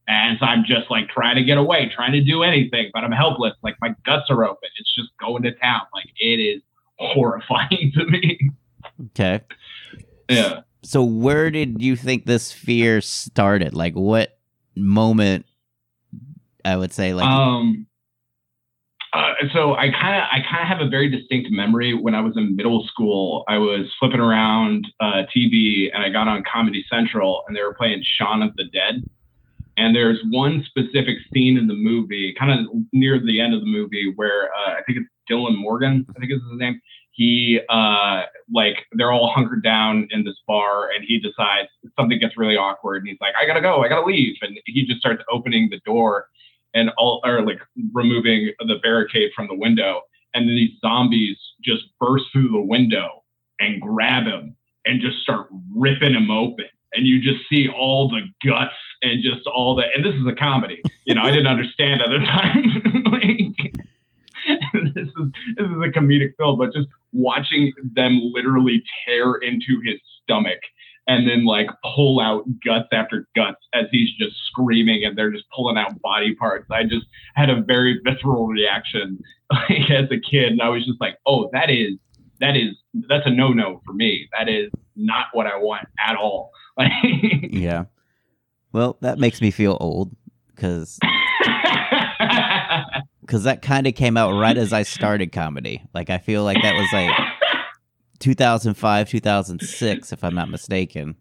[0.08, 3.54] as I'm just like trying to get away, trying to do anything, but I'm helpless.
[3.64, 4.70] Like my guts are open.
[4.78, 5.82] It's just going to town.
[5.94, 6.62] Like it is
[6.98, 8.52] horrifying to me.
[9.08, 9.42] okay.
[10.30, 10.62] yeah.
[10.84, 13.74] So where did you think this fear started?
[13.74, 14.38] Like what
[14.76, 15.46] moment
[16.66, 17.88] I would say like um
[19.16, 22.20] uh, so I kind of I kind of have a very distinct memory when I
[22.20, 23.46] was in middle school.
[23.48, 27.74] I was flipping around uh, TV and I got on Comedy Central and they were
[27.74, 29.10] playing Shaun of the Dead.
[29.78, 33.68] And there's one specific scene in the movie, kind of near the end of the
[33.68, 36.80] movie, where uh, I think it's Dylan Moran, I think is his name.
[37.12, 42.38] He uh, like they're all hunkered down in this bar, and he decides something gets
[42.38, 45.24] really awkward, and he's like, "I gotta go, I gotta leave," and he just starts
[45.32, 46.28] opening the door
[46.74, 47.60] and all or like
[47.94, 50.02] removing the barricade from the window,
[50.34, 53.24] and then these zombies just burst through the window
[53.60, 56.66] and grab him and just start ripping him open.
[56.96, 60.36] And you just see all the guts and just all the and this is a
[60.36, 60.82] comedy.
[61.06, 63.04] You know, I didn't understand at the time.
[63.12, 63.76] like,
[64.96, 70.00] this is this is a comedic film, but just watching them literally tear into his
[70.24, 70.60] stomach
[71.08, 75.46] and then like pull out guts after guts as he's just screaming and they're just
[75.56, 76.66] pulling out body parts.
[76.72, 77.06] I just
[77.36, 79.20] had a very visceral reaction
[79.52, 81.94] like, as a kid, and I was just like, "Oh, that is
[82.40, 82.76] that is
[83.08, 84.28] that's a no no for me.
[84.38, 86.52] That is not what I want at all."
[87.50, 87.86] Yeah.
[88.74, 90.14] Well, that makes me feel old
[90.58, 91.00] cuz
[93.28, 95.82] cuz that kind of came out right as I started comedy.
[95.94, 97.12] Like I feel like that was like
[98.20, 101.16] 2005, 2006 if I'm not mistaken.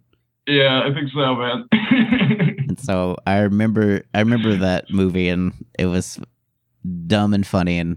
[0.46, 1.68] yeah, I think so, man.
[2.66, 6.18] And so I remember I remember that movie and it was
[7.06, 7.96] dumb and funny and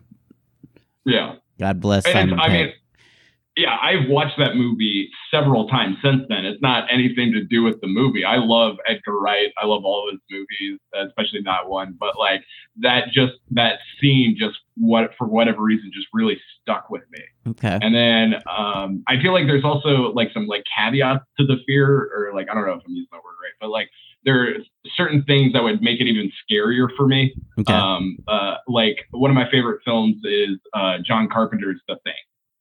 [1.06, 1.36] yeah.
[1.60, 2.66] God bless And Simon I Pegg.
[2.68, 2.74] mean,
[3.58, 6.46] yeah, I've watched that movie several times since then.
[6.46, 8.24] It's not anything to do with the movie.
[8.24, 9.52] I love Edgar Wright.
[9.62, 11.96] I love all of his movies, especially that one.
[12.00, 12.44] But like
[12.82, 17.24] that, just that scene, just what for whatever reason, just really stuck with me.
[17.50, 17.80] okay.
[17.82, 22.12] And then um, I feel like there's also like some like caveats to the fear,
[22.16, 23.90] or like I don't know if I'm using that word right, but like
[24.24, 24.54] there are
[24.96, 27.34] certain things that would make it even scarier for me.
[27.60, 27.74] Okay.
[27.74, 32.14] Um, uh, like one of my favorite films is uh, John Carpenter's The Thing.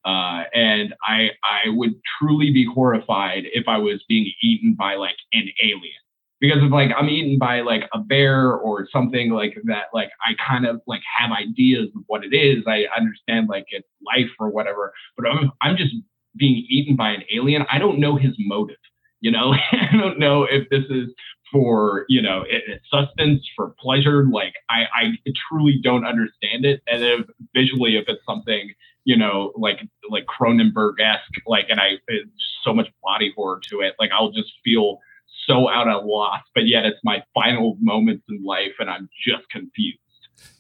[0.06, 5.16] Uh, and I I would truly be horrified if I was being eaten by like
[5.32, 6.00] an alien.
[6.40, 10.34] Because if like I'm eaten by like a bear or something like that, like I
[10.46, 12.62] kind of like have ideas of what it is.
[12.68, 15.94] I understand like it's life or whatever, but I'm I'm just
[16.36, 17.66] being eaten by an alien.
[17.70, 18.76] I don't know his motive.
[19.20, 21.10] You know, I don't know if this is
[21.52, 24.24] for you know it, sustenance for pleasure.
[24.24, 25.12] Like I I
[25.48, 26.82] truly don't understand it.
[26.86, 28.72] And if visually, if it's something
[29.04, 32.30] you know like like Cronenberg esque, like and I it's
[32.64, 34.98] so much body horror to it, like I'll just feel
[35.46, 36.42] so out of loss.
[36.54, 39.98] But yet it's my final moments in life, and I'm just confused.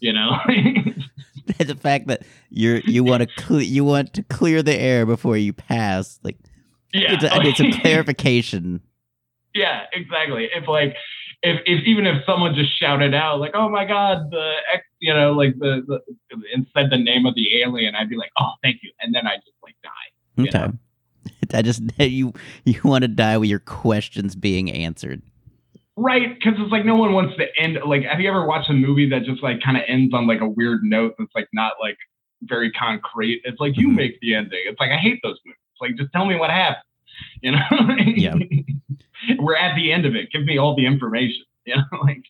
[0.00, 0.38] You know.
[1.58, 5.52] the fact that you're you want to you want to clear the air before you
[5.52, 6.36] pass like
[7.00, 7.14] yeah.
[7.14, 8.80] it's, a, it's a clarification
[9.54, 10.48] Yeah, exactly.
[10.54, 10.94] If like
[11.42, 15.12] if, if even if someone just shouted out like, "Oh my God, the X," you
[15.14, 16.00] know, like the, the
[16.54, 19.26] and said the name of the alien, I'd be like, "Oh, thank you," and then
[19.26, 20.42] I just like die.
[20.42, 20.70] okay Yeah.
[21.58, 22.32] i just you
[22.64, 25.22] you want to die with your questions being answered
[25.98, 27.78] Right, because it's like no one wants to end.
[27.86, 30.42] Like, have you ever watched a movie that just like kind of ends on like
[30.42, 31.96] a weird note that's like not like
[32.42, 33.40] very concrete?
[33.44, 33.94] It's like you Mhm.
[33.96, 34.60] make the ending.
[34.66, 35.58] It's like I hate those movies.
[35.72, 36.84] It's like just tell me what happened.
[37.42, 37.58] You know?
[38.16, 38.34] Yeah.
[39.38, 40.30] We're at the end of it.
[40.30, 41.42] Give me all the information.
[41.64, 42.22] You know, like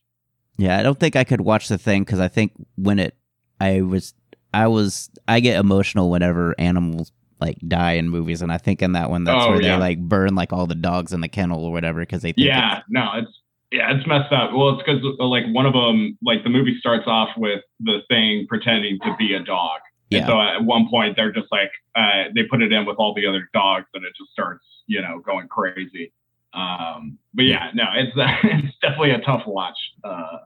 [0.59, 3.15] yeah i don't think i could watch the thing because i think when it
[3.61, 4.15] i was
[4.55, 7.13] i was i get emotional whenever animals
[7.43, 9.75] like die in movies and i think in that one that's Oh, where yeah.
[9.75, 12.47] they like burn like all the dogs in the kennel or whatever because they think
[12.47, 13.31] Yeah, no, it's
[13.71, 14.53] yeah, it's messed up.
[14.55, 18.47] Well, it's because like one of them, like the movie starts off with the thing
[18.49, 19.81] pretending to be a dog.
[20.11, 20.19] Yeah.
[20.19, 23.15] And so at one point they're just like uh, they put it in with all
[23.15, 26.13] the other dogs, and it just starts you know going crazy.
[26.55, 29.77] Um, but yeah, no, it's uh, it's definitely a tough watch.
[30.05, 30.39] Uh,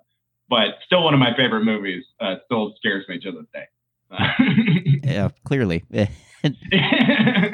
[0.48, 2.04] but still one of my favorite movies.
[2.20, 3.64] Uh, still scares me to this day.
[5.04, 5.84] yeah clearly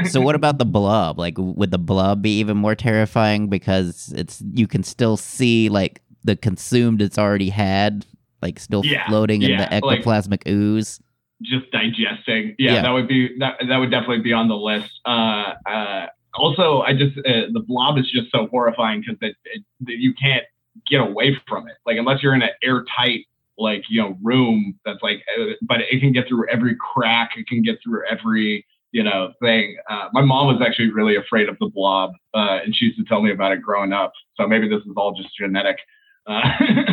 [0.09, 4.43] so what about the blob like would the blob be even more terrifying because it's
[4.55, 8.07] you can still see like the consumed it's already had
[8.41, 10.99] like still Yeah, floating in yeah, the like- ectoplasmic ooze
[11.43, 12.55] just digesting.
[12.59, 12.83] Yeah, Yeah.
[12.83, 14.91] that would be that that would definitely be on the list.
[15.05, 19.35] Uh, uh, also, I just uh, the blob is just so horrifying because that
[19.81, 20.45] you can't
[20.89, 21.77] get away from it.
[21.87, 23.27] Like unless you're in an airtight
[23.59, 27.31] like you know room that's like, uh, but it can get through every crack.
[27.37, 29.77] It can get through every you know thing.
[29.89, 33.05] Uh, my mom was actually really afraid of the blob, uh, and she used to
[33.05, 34.13] tell me about it growing up.
[34.37, 35.79] So maybe this is all just genetic.
[36.27, 36.43] Uh,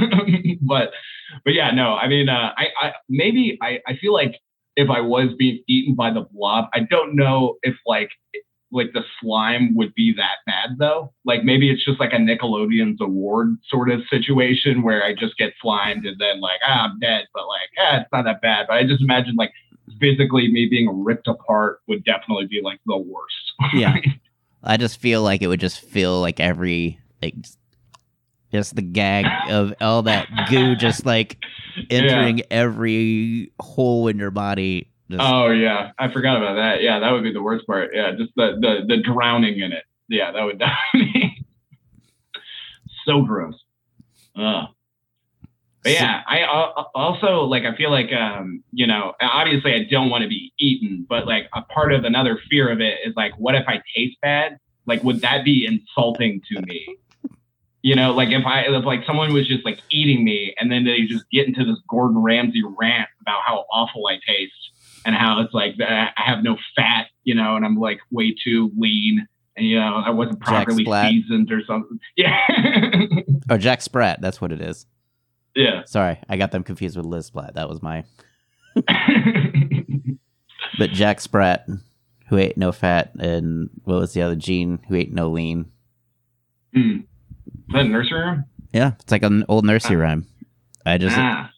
[0.62, 0.92] but
[1.44, 4.36] but yeah, no, I mean, uh, I, I maybe I, I feel like
[4.76, 8.10] if I was being eaten by the blob, I don't know if like
[8.72, 11.14] like the slime would be that bad though.
[11.26, 15.54] Like maybe it's just like a Nickelodeon's award sort of situation where I just get
[15.62, 18.66] slimed and then like ah, I'm dead, but like ah, it's not that bad.
[18.68, 19.52] But I just imagine like
[20.00, 23.54] physically me being ripped apart would definitely be like the worst.
[23.74, 23.96] Yeah.
[24.64, 27.36] I just feel like it would just feel like every like
[28.54, 31.38] just the gag of all that goo just like
[31.90, 34.90] entering every hole in your body.
[35.10, 36.82] Just, Oh yeah, I forgot about that.
[36.82, 37.92] Yeah, that would be the worst part.
[37.94, 39.84] Yeah, just the the the drowning in it.
[40.08, 40.60] Yeah, that would
[40.94, 41.46] definitely
[43.06, 43.56] so gross.
[44.38, 44.68] Ugh.
[45.84, 46.44] But yeah, I
[46.96, 47.64] also like.
[47.64, 51.50] I feel like um, you know, obviously I don't want to be eaten, but like
[51.54, 54.60] a part of another fear of it is like, what if I taste bad?
[54.86, 56.98] Like, would that be insulting to me?
[57.84, 60.86] You know, like if I if like someone was just like eating me and then
[60.86, 64.54] they just get into this Gordon Ramsay rant about how awful I taste
[65.06, 68.72] and how it's like I have no fat, you know, and I'm like way too
[68.78, 69.28] lean
[69.58, 72.00] and you know I wasn't properly seasoned or something.
[72.16, 72.40] Yeah.
[73.50, 74.86] oh, Jack Sprat, that's what it is.
[75.56, 75.84] yeah.
[75.86, 77.56] Sorry, I got them confused with Liz Splat.
[77.56, 78.06] That was my
[80.78, 81.68] but Jack Sprat
[82.28, 85.66] who ate no fat and what was the other Gene who ate no lean.
[86.74, 87.00] Hmm.
[87.48, 88.46] Is that nursery room?
[88.74, 90.26] Yeah, it's like an old nursery rhyme.
[90.86, 91.50] I just ah.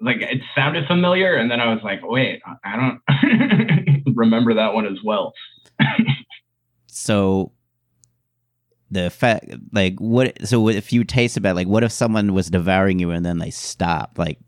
[0.00, 4.86] Like it sounded familiar, and then I was like, "Wait, I don't remember that one
[4.86, 5.32] as well."
[6.86, 7.52] so
[8.90, 12.98] the fact like what so if you taste about like what if someone was devouring
[13.00, 14.38] you and then they stopped like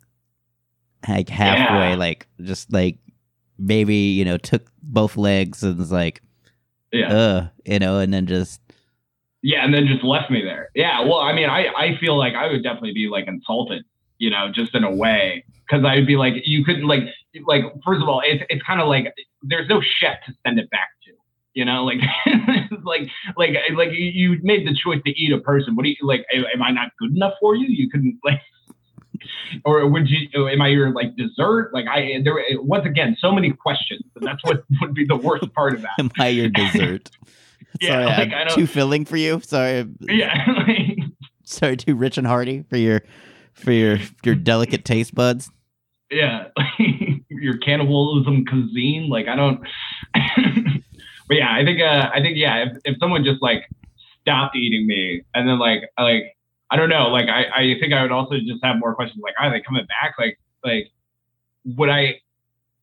[1.09, 1.97] like halfway Yeah.
[1.97, 2.99] like just like
[3.59, 6.23] maybe you know took both legs and was like
[6.93, 8.61] Yeah, uh you know and then just
[9.47, 10.71] yeah, and then just left me there.
[10.75, 13.85] Yeah, well, I mean, I I feel like I would definitely be like insulted,
[14.19, 17.03] you know, just in a way, because I would be like, you couldn't like
[17.47, 20.69] like first of all, it's it's kind of like there's no chef to send it
[20.71, 21.13] back to.
[21.55, 21.99] You know, like,
[22.85, 25.77] like, like, like you- made the choice to eat a person.
[25.77, 26.27] What do you like?
[26.35, 27.69] Am am I not good enough for you?
[27.69, 28.41] You couldn't like,
[29.65, 30.29] or would you?
[30.35, 31.73] Oh, am I your like dessert?
[31.73, 34.03] Like, I there once again, so many questions.
[34.17, 35.93] And that's what would be the worst part of that.
[36.01, 37.11] am i your dessert
[37.81, 40.99] Yeah, sorry like, I I'm too filling for you sorry Yeah, like,
[41.45, 43.03] sorry too rich and hearty for your
[43.53, 45.51] for your your delicate taste buds
[46.11, 46.49] yeah,
[47.29, 49.09] your cannibalism cuisine.
[49.09, 49.61] Like, I don't.
[51.29, 51.81] but yeah, I think.
[51.81, 52.65] Uh, I think yeah.
[52.65, 53.69] If, if someone just like
[54.23, 56.37] stopped eating me and then like like
[56.71, 57.09] I don't know.
[57.09, 59.21] Like I I think I would also just have more questions.
[59.23, 60.15] Like, are they coming back?
[60.19, 60.91] Like like
[61.77, 62.21] would I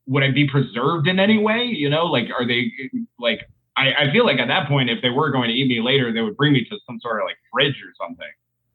[0.06, 1.64] would I be preserved in any way?
[1.64, 2.72] You know, like are they
[3.20, 5.82] like I, I feel like at that point, if they were going to eat me
[5.82, 8.28] later, they would bring me to some sort of like fridge or something.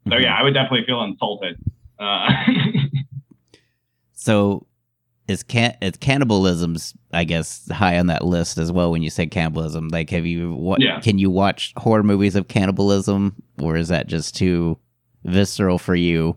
[0.09, 1.57] So yeah, I would definitely feel insulted.
[1.99, 2.29] Uh,
[4.13, 4.67] So
[5.29, 9.27] is can is cannibalism's I guess high on that list as well when you say
[9.27, 9.89] cannibalism.
[9.89, 11.01] Like have you what Yeah.
[11.01, 14.79] can you watch horror movies of cannibalism or is that just too
[15.25, 16.37] visceral for you?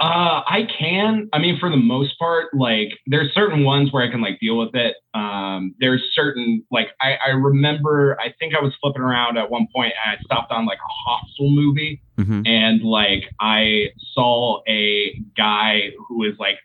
[0.00, 1.28] Uh, I can.
[1.32, 4.58] I mean, for the most part, like there's certain ones where I can like deal
[4.58, 4.96] with it.
[5.14, 8.16] Um, there's certain like I, I remember.
[8.20, 11.10] I think I was flipping around at one point and I stopped on like a
[11.10, 12.42] Hostel movie Mm-hmm.
[12.46, 16.58] and like I saw a guy who was like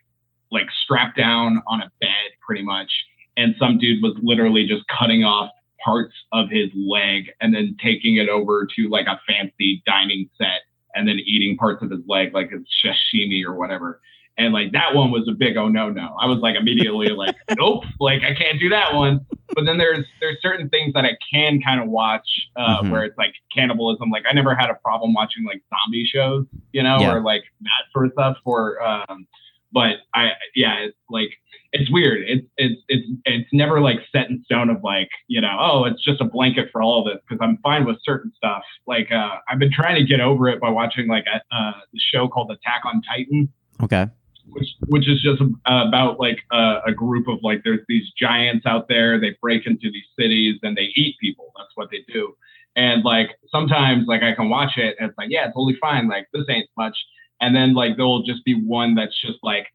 [0.52, 2.92] like strapped down on a bed pretty much,
[3.36, 5.50] and some dude was literally just cutting off
[5.84, 10.60] parts of his leg and then taking it over to like a fancy dining set
[10.94, 14.00] and then eating parts of his leg like it's sashimi or whatever.
[14.38, 16.16] And like that one was a big oh no no.
[16.18, 19.26] I was like immediately like nope, like I can't do that one.
[19.54, 22.26] But then there's there's certain things that I can kind of watch
[22.56, 22.90] uh, Mhm.
[22.90, 24.10] where it's like cannibalism.
[24.10, 27.14] Like I never had a problem watching like zombie shows, you know, Yeah.
[27.16, 28.36] or like that sort of stuff.
[28.44, 29.26] Or um,
[29.72, 31.30] but I yeah, it's like
[31.72, 32.22] it's weird.
[32.26, 36.02] It's it's it's it's never like set in stone of like you know oh it's
[36.02, 38.62] just a blanket for all of this because I'm fine with certain stuff.
[38.86, 42.00] Like uh, I've been trying to get over it by watching like a uh, the
[42.12, 43.48] show called Attack on Titan
[43.82, 44.06] Okay.
[44.48, 48.88] which which is just about like uh, a group of like there's these giants out
[48.88, 52.34] there they break into these cities and they eat people that's what they do
[52.76, 56.08] and like sometimes like i can watch it and it's like yeah it's totally fine
[56.08, 56.96] like this ain't much
[57.40, 59.66] and then like there will just be one that's just like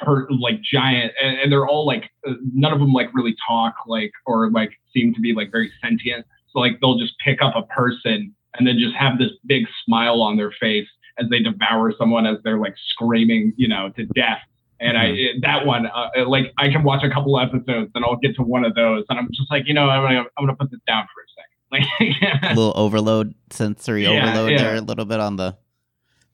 [0.00, 3.74] per like giant, and, and they're all like uh, none of them like really talk
[3.86, 6.26] like or like seem to be like very sentient.
[6.52, 10.20] So like they'll just pick up a person and then just have this big smile
[10.22, 10.86] on their face
[11.18, 14.38] as they devour someone as they're like screaming, you know, to death.
[14.80, 18.16] And I it, that one, uh, like I can watch a couple episodes and I'll
[18.16, 20.56] get to one of those and I'm just like, you know, I'm gonna I'm gonna
[20.56, 22.32] put this down for a second.
[22.40, 24.58] like A little overload, sensory Yeah, overload yeah.
[24.58, 25.56] there, a little bit on the.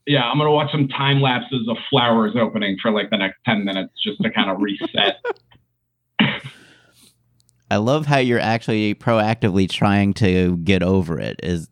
[0.07, 3.65] Yeah, I'm gonna watch some time lapses of flowers opening for like the next ten
[3.65, 5.17] minutes just to kind of reset.
[7.73, 11.39] I love how you're actually proactively trying to get over it.
[11.43, 11.69] Is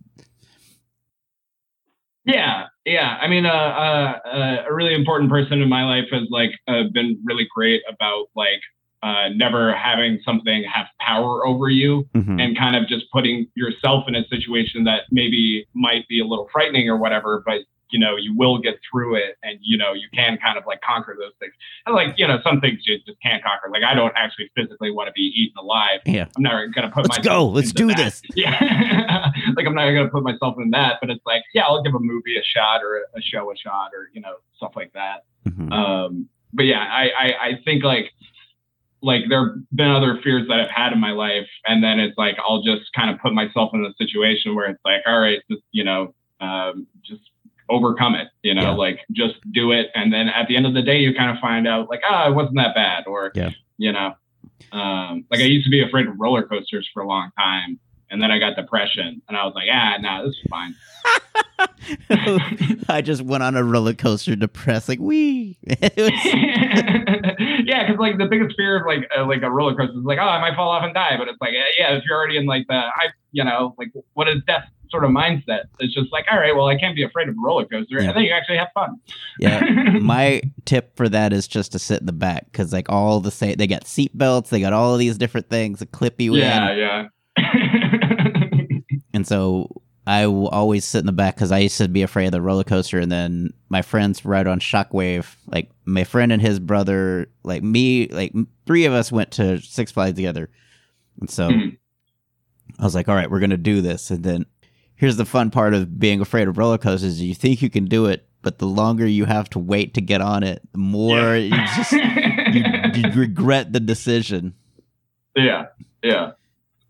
[2.24, 3.18] Yeah, yeah.
[3.20, 6.84] I mean, uh, uh, uh, a really important person in my life has like uh,
[6.92, 8.60] been really great about like
[9.02, 12.40] uh, never having something have power over you Mhm.
[12.40, 16.48] and kind of just putting yourself in a situation that maybe might be a little
[16.52, 20.08] frightening or whatever, but you know you will get through it and you know you
[20.14, 21.52] can kind of like conquer those things.
[21.86, 23.68] And like you know some things you just can't conquer.
[23.70, 26.00] Like I don't actually physically want to be eaten alive.
[26.06, 26.26] Yeah.
[26.36, 27.46] I'm not gonna put Let's myself go.
[27.46, 27.96] Let's do that.
[27.96, 28.22] this.
[28.34, 29.30] Yeah.
[29.56, 32.00] like I'm not gonna put myself in that, but it's like, yeah, I'll give a
[32.00, 35.24] movie a shot or a show a shot or, you know, stuff like that.
[35.46, 35.72] Mhm.
[35.72, 38.12] Um, but yeah, I, I, I think like,
[39.00, 41.46] like there have been other fears that I've had in my life.
[41.66, 44.80] And then it's like, I'll just kind of put myself in a situation where it's
[44.84, 47.22] like, all right, just, you know, um, just
[47.68, 48.70] overcome it, you know, Yeah.
[48.70, 49.88] like just do it.
[49.94, 52.28] And then at the end of the day, you kind of find out like, ah,
[52.28, 53.50] it wasn't that bad or, Yeah.
[53.76, 54.14] you know,
[54.72, 57.78] um, like I used to be afraid of roller coasters for a long time.
[58.10, 60.74] And then I got depression and I was like, ah, nah, this is fine.
[62.88, 65.58] I just went on a roller coaster, depressed, like we.
[67.64, 70.18] Yeah, because like the biggest fear of like uh, like a roller coaster is like,
[70.18, 71.16] oh, I might fall off and die.
[71.18, 73.88] But it's like, uh, yeah, if you're already in like the, I, you know, like
[74.14, 75.64] what is death sort of mindset?
[75.80, 78.08] It's just like, all right, well, I can't be afraid of a roller coaster, Yeah.
[78.08, 79.00] and then you actually have fun.
[79.38, 79.60] yeah,
[80.00, 83.30] my tip for that is just to sit in the back because like all the
[83.30, 86.34] same, they got seat belts, they got all of these different things a clip you
[86.36, 87.08] yeah, in, yeah.
[89.14, 92.26] and so I will always sit in the back because I used to be afraid
[92.26, 95.36] of the roller coaster, and then my friends ride on Shockwave.
[95.46, 98.32] Like my friend and his brother, like me, like
[98.66, 100.48] three of us went to Six Flags together,
[101.20, 101.76] and so Mhm.
[102.78, 104.46] I was like, "All right, we're gonna do this." And then
[104.98, 108.06] here's the fun part of being afraid of roller coasters: you think you can do
[108.06, 111.50] it, but the longer you have to wait to get on it, the more you
[111.50, 112.62] just you,
[112.94, 114.54] you regret the decision.
[115.36, 115.66] yeah,
[116.02, 116.32] yeah.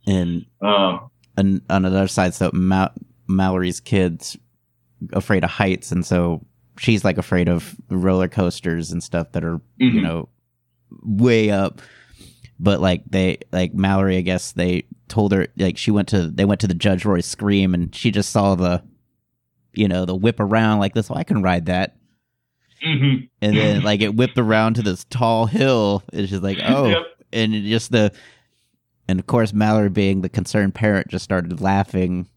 [0.06, 2.88] And Oh, on, on another side, so Ma-
[3.28, 4.36] Mallory's kids
[5.12, 6.44] afraid of heights, and so
[6.78, 10.02] she's like afraid of roller coasters and stuff that are you Mhm.
[10.02, 10.28] know
[11.02, 11.80] way up.
[12.61, 16.44] But like they like Mallory, I guess they told her like she went to they
[16.44, 18.82] went to the Judge Roy Scream, and she just saw the
[19.74, 21.11] you know the whip around like this.
[21.11, 21.96] Oh, I can ride that.
[22.84, 23.28] Mhm.
[23.42, 26.02] And then like it whipped around to this tall hill.
[26.12, 27.02] It's just like oh, Yep.
[27.32, 28.12] and it just the
[29.09, 32.28] and of course Mallory being the concerned parent just started laughing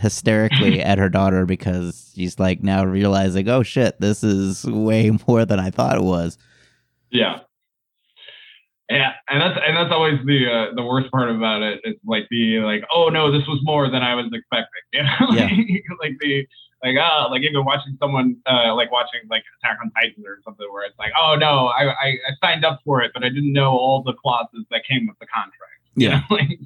[0.00, 5.44] hysterically at her daughter because she's like now realizing oh shit this is way more
[5.44, 6.38] than I thought it was
[7.10, 7.40] Yeah.
[8.90, 11.80] Yeah, and that's and that's always the uh, the worst part about it.
[11.84, 14.66] It's like the like, oh no, this was more than I was expecting.
[14.92, 15.48] You know, Yeah.
[16.02, 16.44] like the
[16.82, 20.66] like ah, like even watching someone uh, like watching like Attack on Titan or something
[20.72, 23.52] where it's like, oh no, I, I I signed up for it, but I didn't
[23.52, 25.54] know all the clauses that came with the contract.
[25.94, 26.16] You Yeah.
[26.18, 26.58] know, like,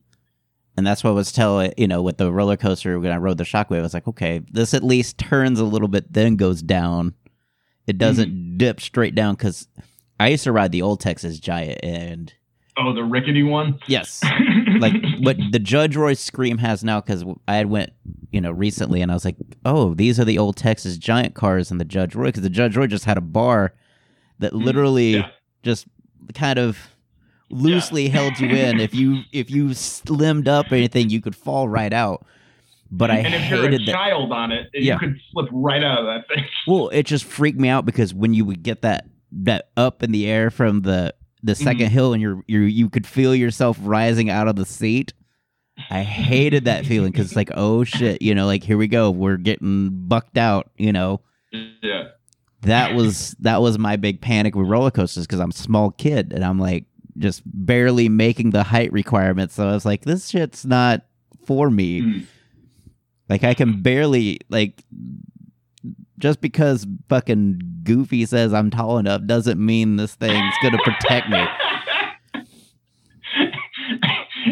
[0.78, 3.44] and that's what was telling you know with the roller coaster when I rode the
[3.44, 7.14] shockwave I was like okay this at least turns a little bit then goes down
[7.86, 9.68] it doesn't dip straight down because
[10.24, 12.32] I used to ride the old Texas Giant and
[12.78, 13.78] oh, the rickety one.
[13.86, 14.22] yes
[14.80, 17.92] like what the Judge Roy Scream has now because I had went
[18.32, 21.70] you know recently and I was like oh these are the old Texas Giant cars
[21.70, 23.74] and the Judge Roy because the Judge Roy just had a bar
[24.40, 25.28] that literally Mm, yeah.
[25.62, 25.86] just
[26.34, 26.78] kind of
[27.50, 31.68] loosely held you in if you if you slimmed up or anything you could fall
[31.68, 32.26] right out
[32.90, 34.94] but I and if you're a hated that child on it, Yeah.
[34.94, 36.44] you could slip right out of that thing.
[36.66, 39.06] well it just freaked me out because when you would get that
[39.42, 41.88] that up in the air from the the 2nd Mhm.
[41.88, 45.12] hill and you're you you could feel yourself rising out of the seat
[45.90, 49.10] I hated that feeling because it's like, oh shit, you know, like here we go,
[49.10, 51.20] we're getting bucked out, you know.
[51.82, 52.10] Yeah.
[52.62, 56.32] That was that was my big panic with roller coasters because I'm a small kid
[56.32, 56.84] and I'm like
[57.18, 59.54] just barely making the height requirements.
[59.54, 61.02] So I was like, this shit's not
[61.44, 62.00] for me.
[62.02, 62.26] Mm.
[63.28, 64.84] Like I can barely like
[66.18, 71.38] just because fucking Goofy says I'm tall enough doesn't mean this thing's gonna protect me.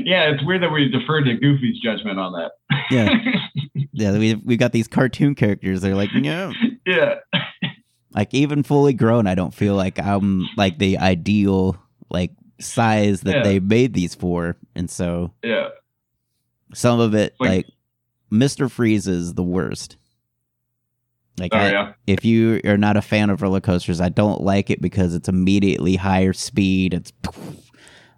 [0.04, 2.52] yeah, it's weird that we defer to Goofy's judgment on that.
[2.90, 3.08] Yeah.
[3.94, 5.82] Yeah, we we got these cartoon characters.
[5.82, 6.50] They're like, no.
[6.86, 7.16] yeah.
[8.14, 11.76] Like even fully grown, I don't feel like I'm like the ideal
[12.08, 13.42] like size that Yeah.
[13.42, 15.68] they made these for, and so Yeah.
[16.72, 17.66] some of it Like- like
[18.30, 19.98] Mister Freeze is the worst.
[21.38, 21.92] Like Oh I- yeah.
[22.06, 25.28] if you are not a fan of roller coasters, I don't like it because it's
[25.28, 26.94] immediately higher speed.
[26.94, 27.12] It's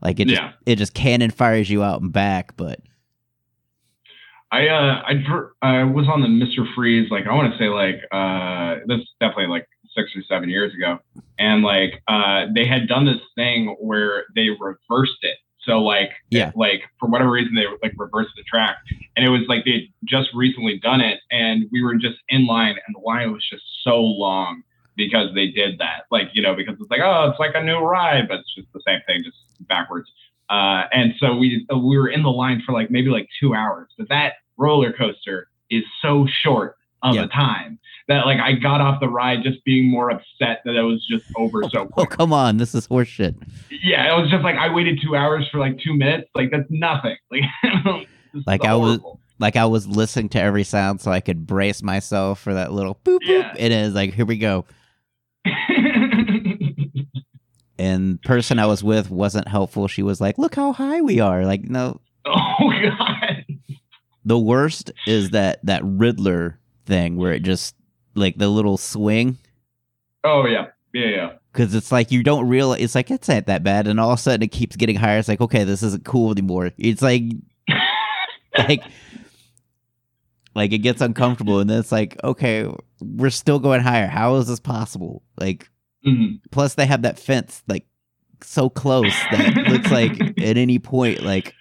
[0.03, 0.53] like it just Yeah.
[0.67, 2.57] it just cannon fires you out and back.
[2.57, 2.81] But
[4.53, 6.67] I uh I dr- I was on the Mr.
[6.75, 10.49] Freeze like I want to say like uh this is definitely like six or seven
[10.49, 10.99] years ago,
[11.39, 15.37] and like uh they had done this thing where they reversed it.
[15.67, 16.53] So like Yeah.
[16.55, 18.77] like for whatever reason they like reversed the track,
[19.17, 22.77] and it was like they just recently done it, and we were just in line,
[22.87, 24.63] and the line was just so long
[24.97, 26.03] because they did that.
[26.11, 28.69] Like you know because it's like oh it's like a new ride, but it's just
[28.73, 29.37] the same thing just
[29.69, 30.11] backwards.
[30.51, 33.89] Uh, and so we we were in the line for like maybe like two hours,
[33.97, 37.25] but that roller coaster is so short of Yeah.
[37.25, 40.83] a time that like I got off the ride just being more upset that it
[40.83, 43.35] was just over so oh come on, this is horseshit.
[43.83, 46.29] Yeah, it was just like I waited two hours for like two minutes.
[46.35, 47.17] Like that's nothing.
[47.31, 48.09] Like
[48.47, 49.01] Like, I was-
[49.39, 52.99] Like I was listening to every sound so I could brace myself for that little
[53.05, 53.55] boop boop.
[53.59, 54.65] It is like here we go.
[57.77, 59.89] And person I was with wasn't helpful.
[59.89, 63.45] She was like, "Look how high we are." Like no, oh god.
[64.25, 67.75] the worst is that that Riddler thing where it just
[68.15, 69.39] like the little swing
[70.25, 70.67] Oh yeah.
[70.93, 71.33] Yeah yeah.
[71.53, 74.19] because it's like you don't realize it's like it's not that bad, and all of
[74.19, 75.19] a sudden it keeps getting higher.
[75.19, 76.71] It's like okay, this isn't cool anymore.
[76.79, 77.25] It's like
[78.59, 78.83] like
[80.55, 84.07] like it gets uncomfortable, and then it's like okay, we're still going higher.
[84.07, 85.23] How is this possible?
[85.39, 85.69] Like
[86.07, 86.41] Mhm.
[86.51, 87.87] plus they have that fence like
[88.43, 91.55] so close that it looks like at any point like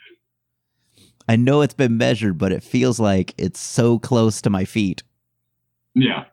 [1.29, 5.01] I know it's been measured, but it feels like it's so close to my feet.
[5.95, 6.25] Yeah.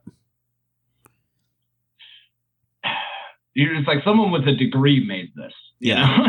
[3.54, 5.52] You're just like someone with a degree made this.
[5.80, 6.02] Yeah.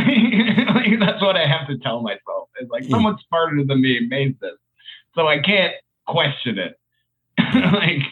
[0.75, 2.49] like, that's what I have to tell myself.
[2.59, 2.89] It's like Yeah.
[2.89, 4.57] someone smarter than me made this.
[5.15, 5.73] So I can't
[6.07, 6.79] question it.
[7.73, 8.03] like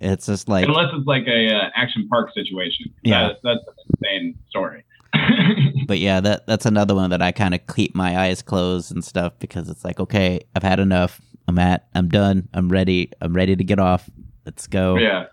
[0.00, 2.86] It's just like unless it's like a uh, action park situation.
[3.02, 3.28] Yeah.
[3.28, 4.84] That, that's an insane story.
[5.86, 9.04] but yeah, that that's another one that I kind of keep my eyes closed and
[9.04, 11.20] stuff because it's like, okay, I've had enough.
[11.52, 12.48] I'm at, I'm done.
[12.54, 13.12] I'm ready.
[13.20, 14.08] I'm ready to get off.
[14.46, 14.96] Let's go.
[14.96, 15.26] yeah.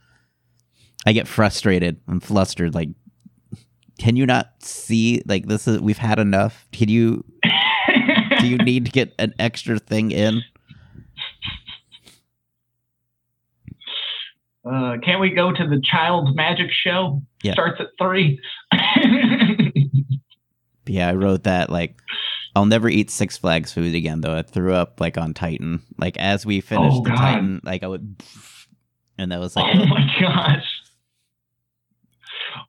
[1.06, 2.02] I get frustrated.
[2.10, 2.76] I'm flustered.
[2.76, 2.90] Like,
[4.00, 5.22] can you not see?
[5.26, 6.68] Like, this is we've had enough.
[6.74, 7.24] Can you?
[8.40, 10.42] Do you need to get an extra thing in?
[14.70, 17.22] uh, can't we go to the child's magic show?
[17.44, 17.54] Yeah.
[17.54, 18.42] Starts at three.
[20.86, 21.70] Yeah, I wrote that.
[21.70, 22.02] Like,
[22.60, 24.20] I'll never eat Six Flags food again.
[24.20, 25.82] Though I threw up like on Titan.
[25.98, 28.22] Like as we finished Oh, the Titan, like I would,
[29.18, 30.66] and that was like, oh my gosh.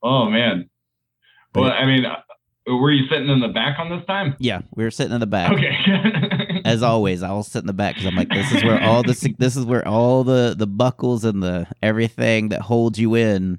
[0.02, 0.68] Oh man.
[1.52, 2.16] But- well, I mean, uh,
[2.68, 4.36] were you sitting in the back on this time?
[4.38, 5.52] yeah, we were sitting in the back.
[5.52, 6.60] Okay.
[6.64, 9.34] As always, I'll sit in the back because I'm like, this is where all the
[9.38, 13.58] this is where all the the buckles and the everything that holds you in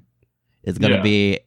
[0.62, 1.02] is gonna Yeah.
[1.02, 1.40] be.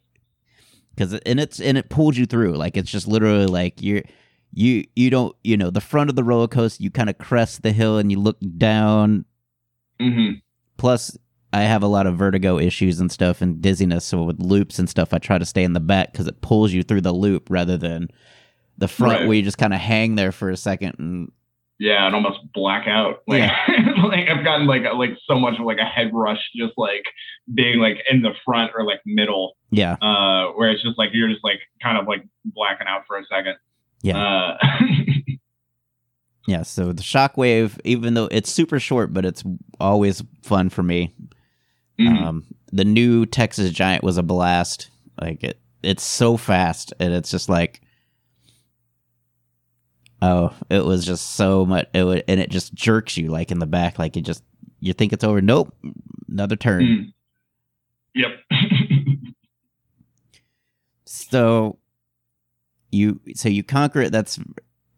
[0.94, 2.54] Because and it's and it pulls you through.
[2.54, 4.04] Like it's just literally like you're
[4.54, 6.82] you you don't you know the front of the roller coaster.
[6.84, 9.26] You kind of crest the hill and you look down.
[10.00, 10.32] hmm
[10.78, 11.18] Plus,
[11.54, 14.04] I have a lot of vertigo issues and stuff and dizziness.
[14.06, 16.74] So with loops and stuff, I try to stay in the back because it pulls
[16.74, 18.10] you through the loop rather than
[18.78, 19.28] the front Right.
[19.28, 21.32] where you just kind of hang there for a second and
[21.80, 23.24] Yeah, and almost black out.
[23.28, 23.50] Like,
[24.12, 27.06] like I've gotten like like so much of like a head rush, just like
[27.54, 31.30] being like in the front or like middle, yeah, uh, where it's just like you're
[31.30, 33.56] just like kind of like blacking out for a second.
[34.06, 34.18] Yeah.
[34.20, 34.58] Uh,
[36.48, 36.62] yeah.
[36.62, 39.44] So the shockwave, even though it's super short, but it's
[39.80, 41.16] always fun for me.
[42.00, 42.22] mhm.
[42.22, 44.90] Um, the new Texas Giant was a blast.
[45.20, 47.82] Like it, it's so fast, and it's just like,
[50.22, 51.88] oh, it was just so much.
[51.94, 54.44] It would, and it just jerks you like in the back, like it just
[54.82, 55.42] you think it's over.
[55.42, 55.74] Nope,
[56.30, 56.84] another turn.
[56.84, 57.14] Mm.
[58.14, 58.30] Yep.
[61.08, 61.78] So
[62.92, 64.12] you, so you conquer it.
[64.12, 64.40] That's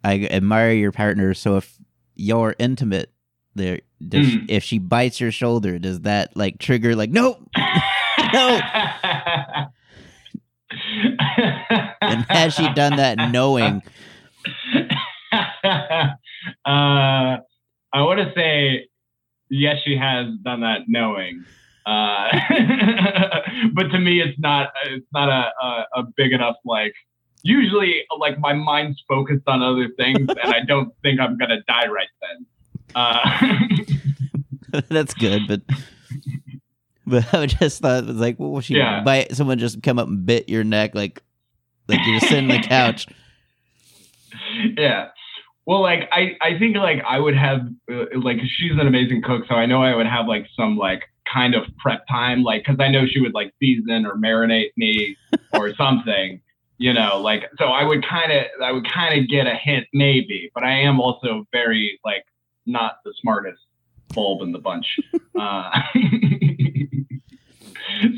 [0.03, 1.33] I admire your partner.
[1.33, 1.77] So if
[2.15, 3.11] you're intimate,
[3.55, 4.45] there, does Mm.
[4.49, 7.39] if she bites your shoulder, does that like trigger like nope?
[8.33, 8.59] No.
[12.01, 13.81] And has she done that knowing?
[15.63, 16.17] uh,
[16.65, 17.38] I
[17.93, 18.88] want to say
[19.49, 21.43] yes, she has done that knowing.
[21.85, 22.29] Uh,
[23.73, 24.71] but to me, it's not.
[24.88, 26.93] It's not a, a, a big enough like.
[27.48, 31.88] Usually, like my mind's focused on other things, and I don't think I'm gonna die
[31.88, 32.45] right then.
[32.93, 35.62] Uh, That's good, but
[37.06, 39.02] But I just thought it was like, what was she Yeah.
[39.02, 39.34] bite?
[39.34, 41.22] Someone just come up and bit your neck, like,
[41.88, 43.08] like you're just sitting on the couch.
[44.78, 45.10] yeah.
[45.66, 49.43] Well, like I, I think like I would have uh, like she's an amazing cook,
[49.48, 52.80] so I know I would have like some like kind of prep time, like because
[52.80, 55.16] I know she would like season or marinate me
[55.54, 56.41] or something,
[56.78, 59.88] you know, like so I would kind of I would kind of get a hint
[59.93, 62.23] maybe, but I am also very like
[62.65, 63.59] not the smartest
[64.13, 64.86] bulb in the bunch.
[65.39, 65.69] uh,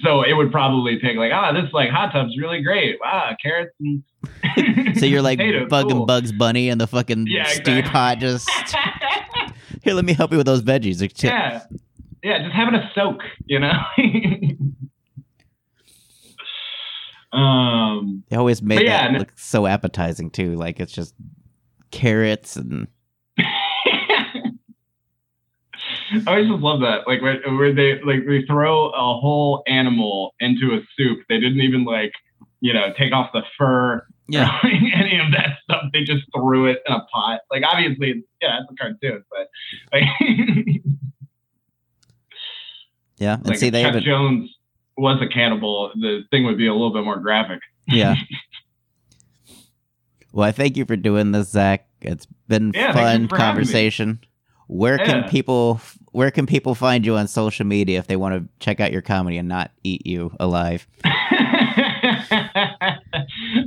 [0.03, 3.73] so it would probably take like ah this like hot tub's really great wow carrots
[3.79, 4.03] and
[4.97, 6.05] So you're like potato, bugging cool.
[6.05, 7.91] Bugs Bunny and the fucking Yeah, stew exactly.
[7.91, 8.17] pot.
[8.19, 8.49] Just
[9.83, 11.01] here, let me help you with those veggies.
[11.23, 11.63] Yeah
[12.21, 13.71] yeah just having a soak you know
[17.31, 20.55] um They always made yeah, that look so appetizing too.
[20.55, 21.13] Like it's just
[21.91, 22.87] carrots and
[23.37, 24.51] I
[26.27, 30.73] always just love that, like where, where they like they throw a whole animal into
[30.73, 31.19] a soup.
[31.29, 32.11] They didn't even like,
[32.61, 34.57] you know, take off the fur, yeah.
[34.63, 35.83] or any of that stuff.
[35.93, 37.41] They just threw it in a pot.
[37.51, 39.47] Like obviously, yeah, it's a cartoon, but
[39.93, 40.03] like,
[43.17, 44.05] Yeah, and like see they Chuck haven't.
[44.05, 44.49] Jones
[44.99, 47.59] was a cannibal, the thing would be a little bit more graphic.
[47.87, 48.15] Yeah.
[50.31, 51.87] Well, I thank you for doing this, Zac.
[52.01, 53.65] It's been Yeah, fun for having me.
[53.65, 54.19] conversation.
[54.67, 55.81] Where can people
[56.11, 59.01] where can people find you on social media if they want to check out your
[59.01, 60.87] comedy and not eat you alive?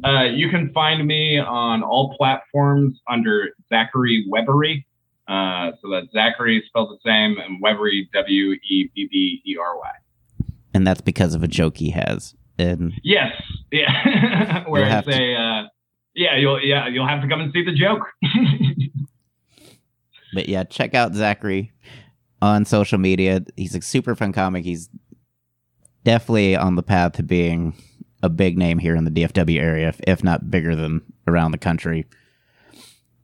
[0.05, 4.85] uh, you can find me on all platforms under Zachary Webbery.
[5.29, 9.77] Uh, so that's Zachary spelled the same and Webbery W E B B E R
[9.79, 9.91] Y.
[10.75, 12.35] And that's because of a joke he has.
[12.59, 13.33] And Yes,
[13.71, 14.65] yeah.
[14.69, 15.63] Where You'll I have to- uh,
[16.15, 18.03] yeah, you'll yeah you'll have to come and see the joke.
[20.35, 21.73] but yeah, check out Zachary
[22.41, 23.43] on social media.
[23.57, 24.65] He's a super fun comic.
[24.65, 24.89] He's
[26.05, 27.75] definitely on the path to being
[28.23, 31.59] a big name here in the DFW area, if, if not bigger than around the
[31.59, 32.07] country.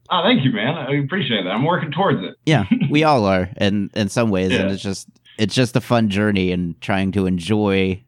[0.09, 0.75] oh, thank you, man.
[0.75, 1.51] I appreciate that.
[1.51, 2.35] I'm working towards it.
[2.45, 5.07] Yeah, we all are, and in some ways, and it's just
[5.39, 8.03] it's just a fun journey and trying to enjoy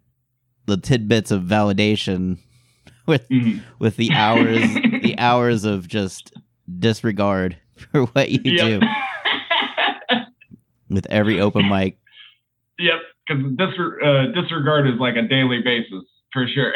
[0.68, 2.38] the tidbits of validation
[3.08, 3.62] with Mhm.
[3.80, 4.62] with the hours
[5.02, 6.34] the hours of just
[6.80, 7.58] disregard
[7.92, 8.82] for what you Yep.
[8.82, 8.88] do
[10.90, 11.98] with every open mic.
[12.80, 16.04] Yep, because disre- uh, disregard is like a daily basis
[16.34, 16.74] for sure.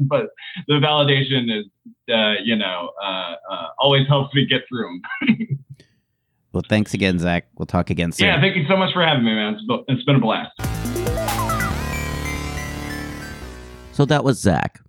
[0.00, 0.26] but
[0.68, 1.66] the validation is,
[2.12, 5.02] uh, you know, uh, uh, always helps me get through 'em.
[6.52, 7.46] Well, thanks again, Zac.
[7.56, 8.26] We'll talk again soon.
[8.26, 9.58] Yeah, thank you so much for having me, man.
[9.88, 10.50] It's been a blast.
[13.92, 14.80] So that was Zac.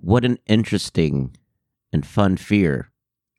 [0.00, 1.36] What an interesting
[1.92, 2.90] and fun fear.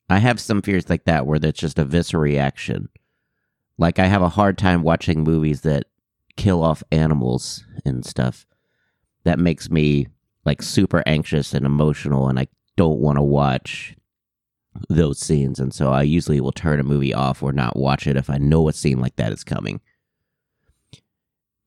[0.10, 2.90] I have some fears like that where that's just a visceral reaction.
[3.78, 5.86] Like I have a hard time watching movies that
[6.38, 8.46] kill off animals and stuff.
[9.26, 10.08] That makes me
[10.46, 12.48] like super anxious and emotional and I
[12.78, 13.96] don't want to watch
[14.90, 18.18] those scenes and so I usually will turn a movie off or not watch it
[18.18, 19.82] if I know a scene like that is coming.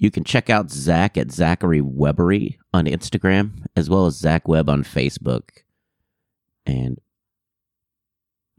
[0.01, 4.71] You can check out Zac at Zachary Webbery on Instagram, as well as Zac Webb
[4.71, 5.43] on Facebook.
[6.65, 6.99] And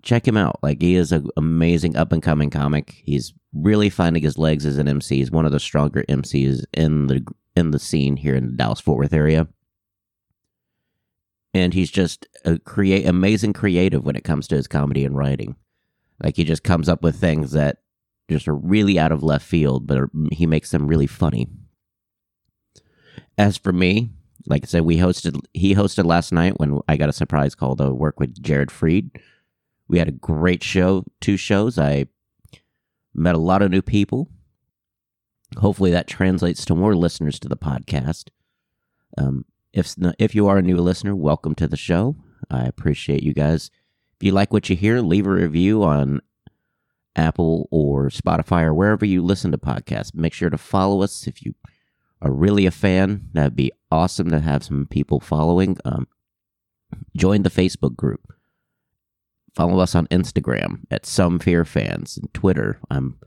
[0.04, 0.60] check him out.
[0.62, 3.02] Like he is an amazing up and coming comic.
[3.04, 5.18] He's really finding his legs as an MC.
[5.18, 7.26] He's one of the stronger MCs in the
[7.56, 9.47] in the scene here in the Dallas Fort Worth area.
[11.54, 15.56] And he's just a create amazing creative when it comes to his comedy and writing.
[16.24, 17.80] Like he just comes up with things that
[18.30, 21.49] just are really out of left field, but are, he makes them really funny.
[23.38, 24.12] As for me,
[24.45, 25.39] like I said, we hosted.
[25.54, 29.12] He hosted last night when I got a surprise call to work with Jared Freed.
[29.88, 31.78] We had a great show, two shows.
[31.78, 32.06] I
[33.14, 34.30] met a lot of new people.
[35.58, 38.30] Hopefully, that translates to more listeners to the podcast.
[39.18, 42.15] Um, if if you are a new listener, welcome to the show.
[42.49, 43.72] I appreciate you guys.
[44.19, 46.22] If you like what you hear, leave a review on
[47.15, 50.13] Apple or Spotify or wherever you listen to podcasts.
[50.13, 51.55] Make sure to follow us if you
[52.22, 53.30] are really a fan.
[53.34, 55.78] That'd be awesome to have some people following.
[55.86, 56.07] Um,
[57.15, 58.34] join the Facebook group.
[59.55, 62.80] Follow us on Instagram at Some Fear Fans and Twitter.
[62.89, 63.19] I'm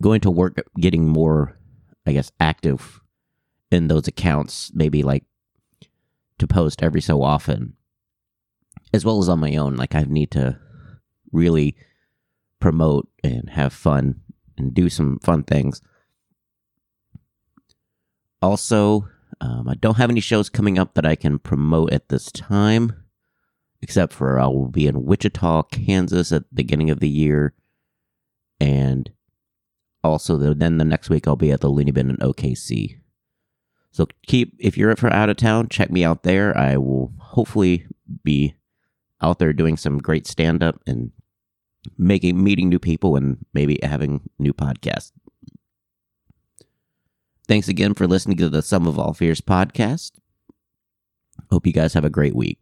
[0.00, 1.58] going to work getting more,
[2.06, 3.00] I guess, active
[3.70, 4.70] in those accounts.
[4.74, 5.24] Maybe like
[6.38, 7.74] to post every so often,
[8.92, 9.76] as well as on my own.
[9.76, 10.58] Like I need to
[11.32, 11.76] really
[12.60, 14.20] promote and have fun
[14.56, 15.80] and do some fun things.
[18.40, 19.08] Also,
[19.40, 23.04] um, I don't have any shows coming up that I can promote at this time,
[23.82, 27.54] except for I will be in Wichita, Kansas at the beginning of the year,
[28.60, 29.10] and
[30.02, 32.97] also the, then the next week I'll be at the Loony Bin in OKC.
[33.90, 36.56] So keep if you're ever out of town, check me out there.
[36.56, 37.86] I will hopefully
[38.22, 38.54] be
[39.20, 41.10] out there doing some great stand up and
[41.96, 45.12] making meeting new people and maybe having new podcasts.
[47.46, 50.12] Thanks again for listening to the Some of All Fears podcast.
[51.50, 52.58] Hope you guys have a great week.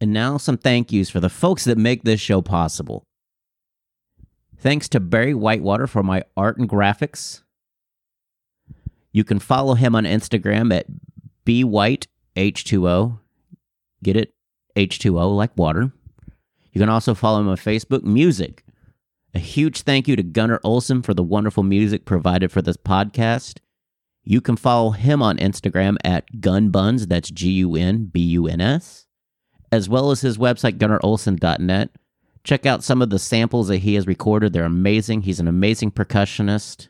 [0.00, 3.04] And now some thank yous for the folks that make this show possible.
[4.56, 7.42] Thanks to Barry Whitewater for my art and graphics.
[9.12, 10.86] You can follow him on Instagram at
[11.46, 13.18] bwhiteh2o.
[14.02, 14.32] Get it?
[14.76, 15.92] H2O like water.
[16.72, 18.64] You can also follow him on Facebook Music.
[19.34, 23.58] A huge thank you to Gunnar Olsen for the wonderful music provided for this podcast.
[24.24, 28.60] You can follow him on Instagram at gunbuns, that's G U N B U N
[28.60, 29.06] S,
[29.72, 31.90] as well as his website, gunnarolsen.net.
[32.42, 34.52] Check out some of the samples that he has recorded.
[34.52, 35.22] They're amazing.
[35.22, 36.88] He's an amazing percussionist.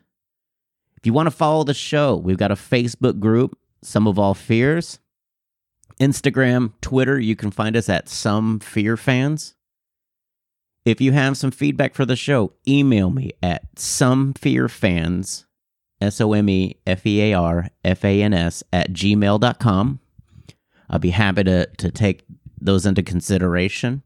[1.01, 4.35] If you want to follow the show, we've got a Facebook group, Some of All
[4.35, 4.99] Fears.
[5.99, 9.55] Instagram, Twitter, you can find us at Some Fear Fans.
[10.85, 15.45] If you have some feedback for the show, email me at somefearfans,
[15.99, 19.99] S O M E F E A R F A N S, at gmail.com.
[20.87, 22.25] I'll be happy to, to take
[22.59, 24.03] those into consideration.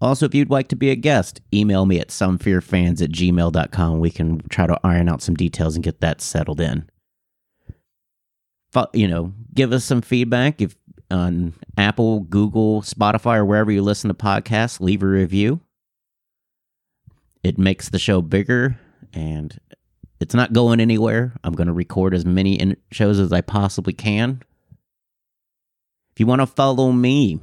[0.00, 3.98] Also, if you'd like to be a guest, email me at somefearfans at gmail.com.
[3.98, 6.88] We can try to iron out some details and get that settled in.
[8.92, 10.76] You know, give us some feedback if
[11.10, 14.80] on Apple, Google, Spotify, or wherever you listen to podcasts.
[14.80, 15.60] Leave a review.
[17.42, 18.78] It makes the show bigger
[19.12, 19.58] and
[20.20, 21.32] it's not going anywhere.
[21.42, 24.42] I'm going to record as many shows as I possibly can.
[26.12, 27.40] If you want to follow me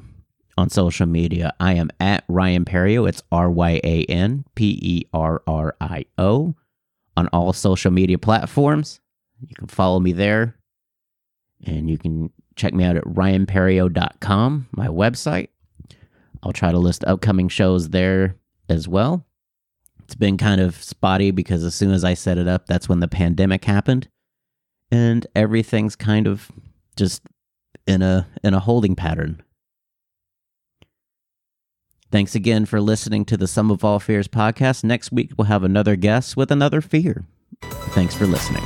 [0.57, 3.07] on social media, I am at Ryan Perrio.
[3.07, 6.55] It's R Y A N P E R R I O
[7.17, 8.99] on all social media platforms.
[9.41, 10.55] You can follow me there.
[11.65, 15.49] And you can check me out at ryanperrio.com, my website.
[16.43, 18.35] I'll try to list upcoming shows there
[18.69, 19.25] as well.
[20.03, 22.99] It's been kind of spotty because as soon as I set it up, that's when
[22.99, 24.07] the pandemic happened.
[24.91, 26.51] And everything's kind of
[26.95, 27.23] just
[27.87, 29.41] in a in a holding pattern.
[32.15, 34.85] Thanks again for listening to the Some of All Fears podcast.
[34.85, 37.25] Next week we'll have another guest with another fear.
[37.91, 38.63] Thanks for listening.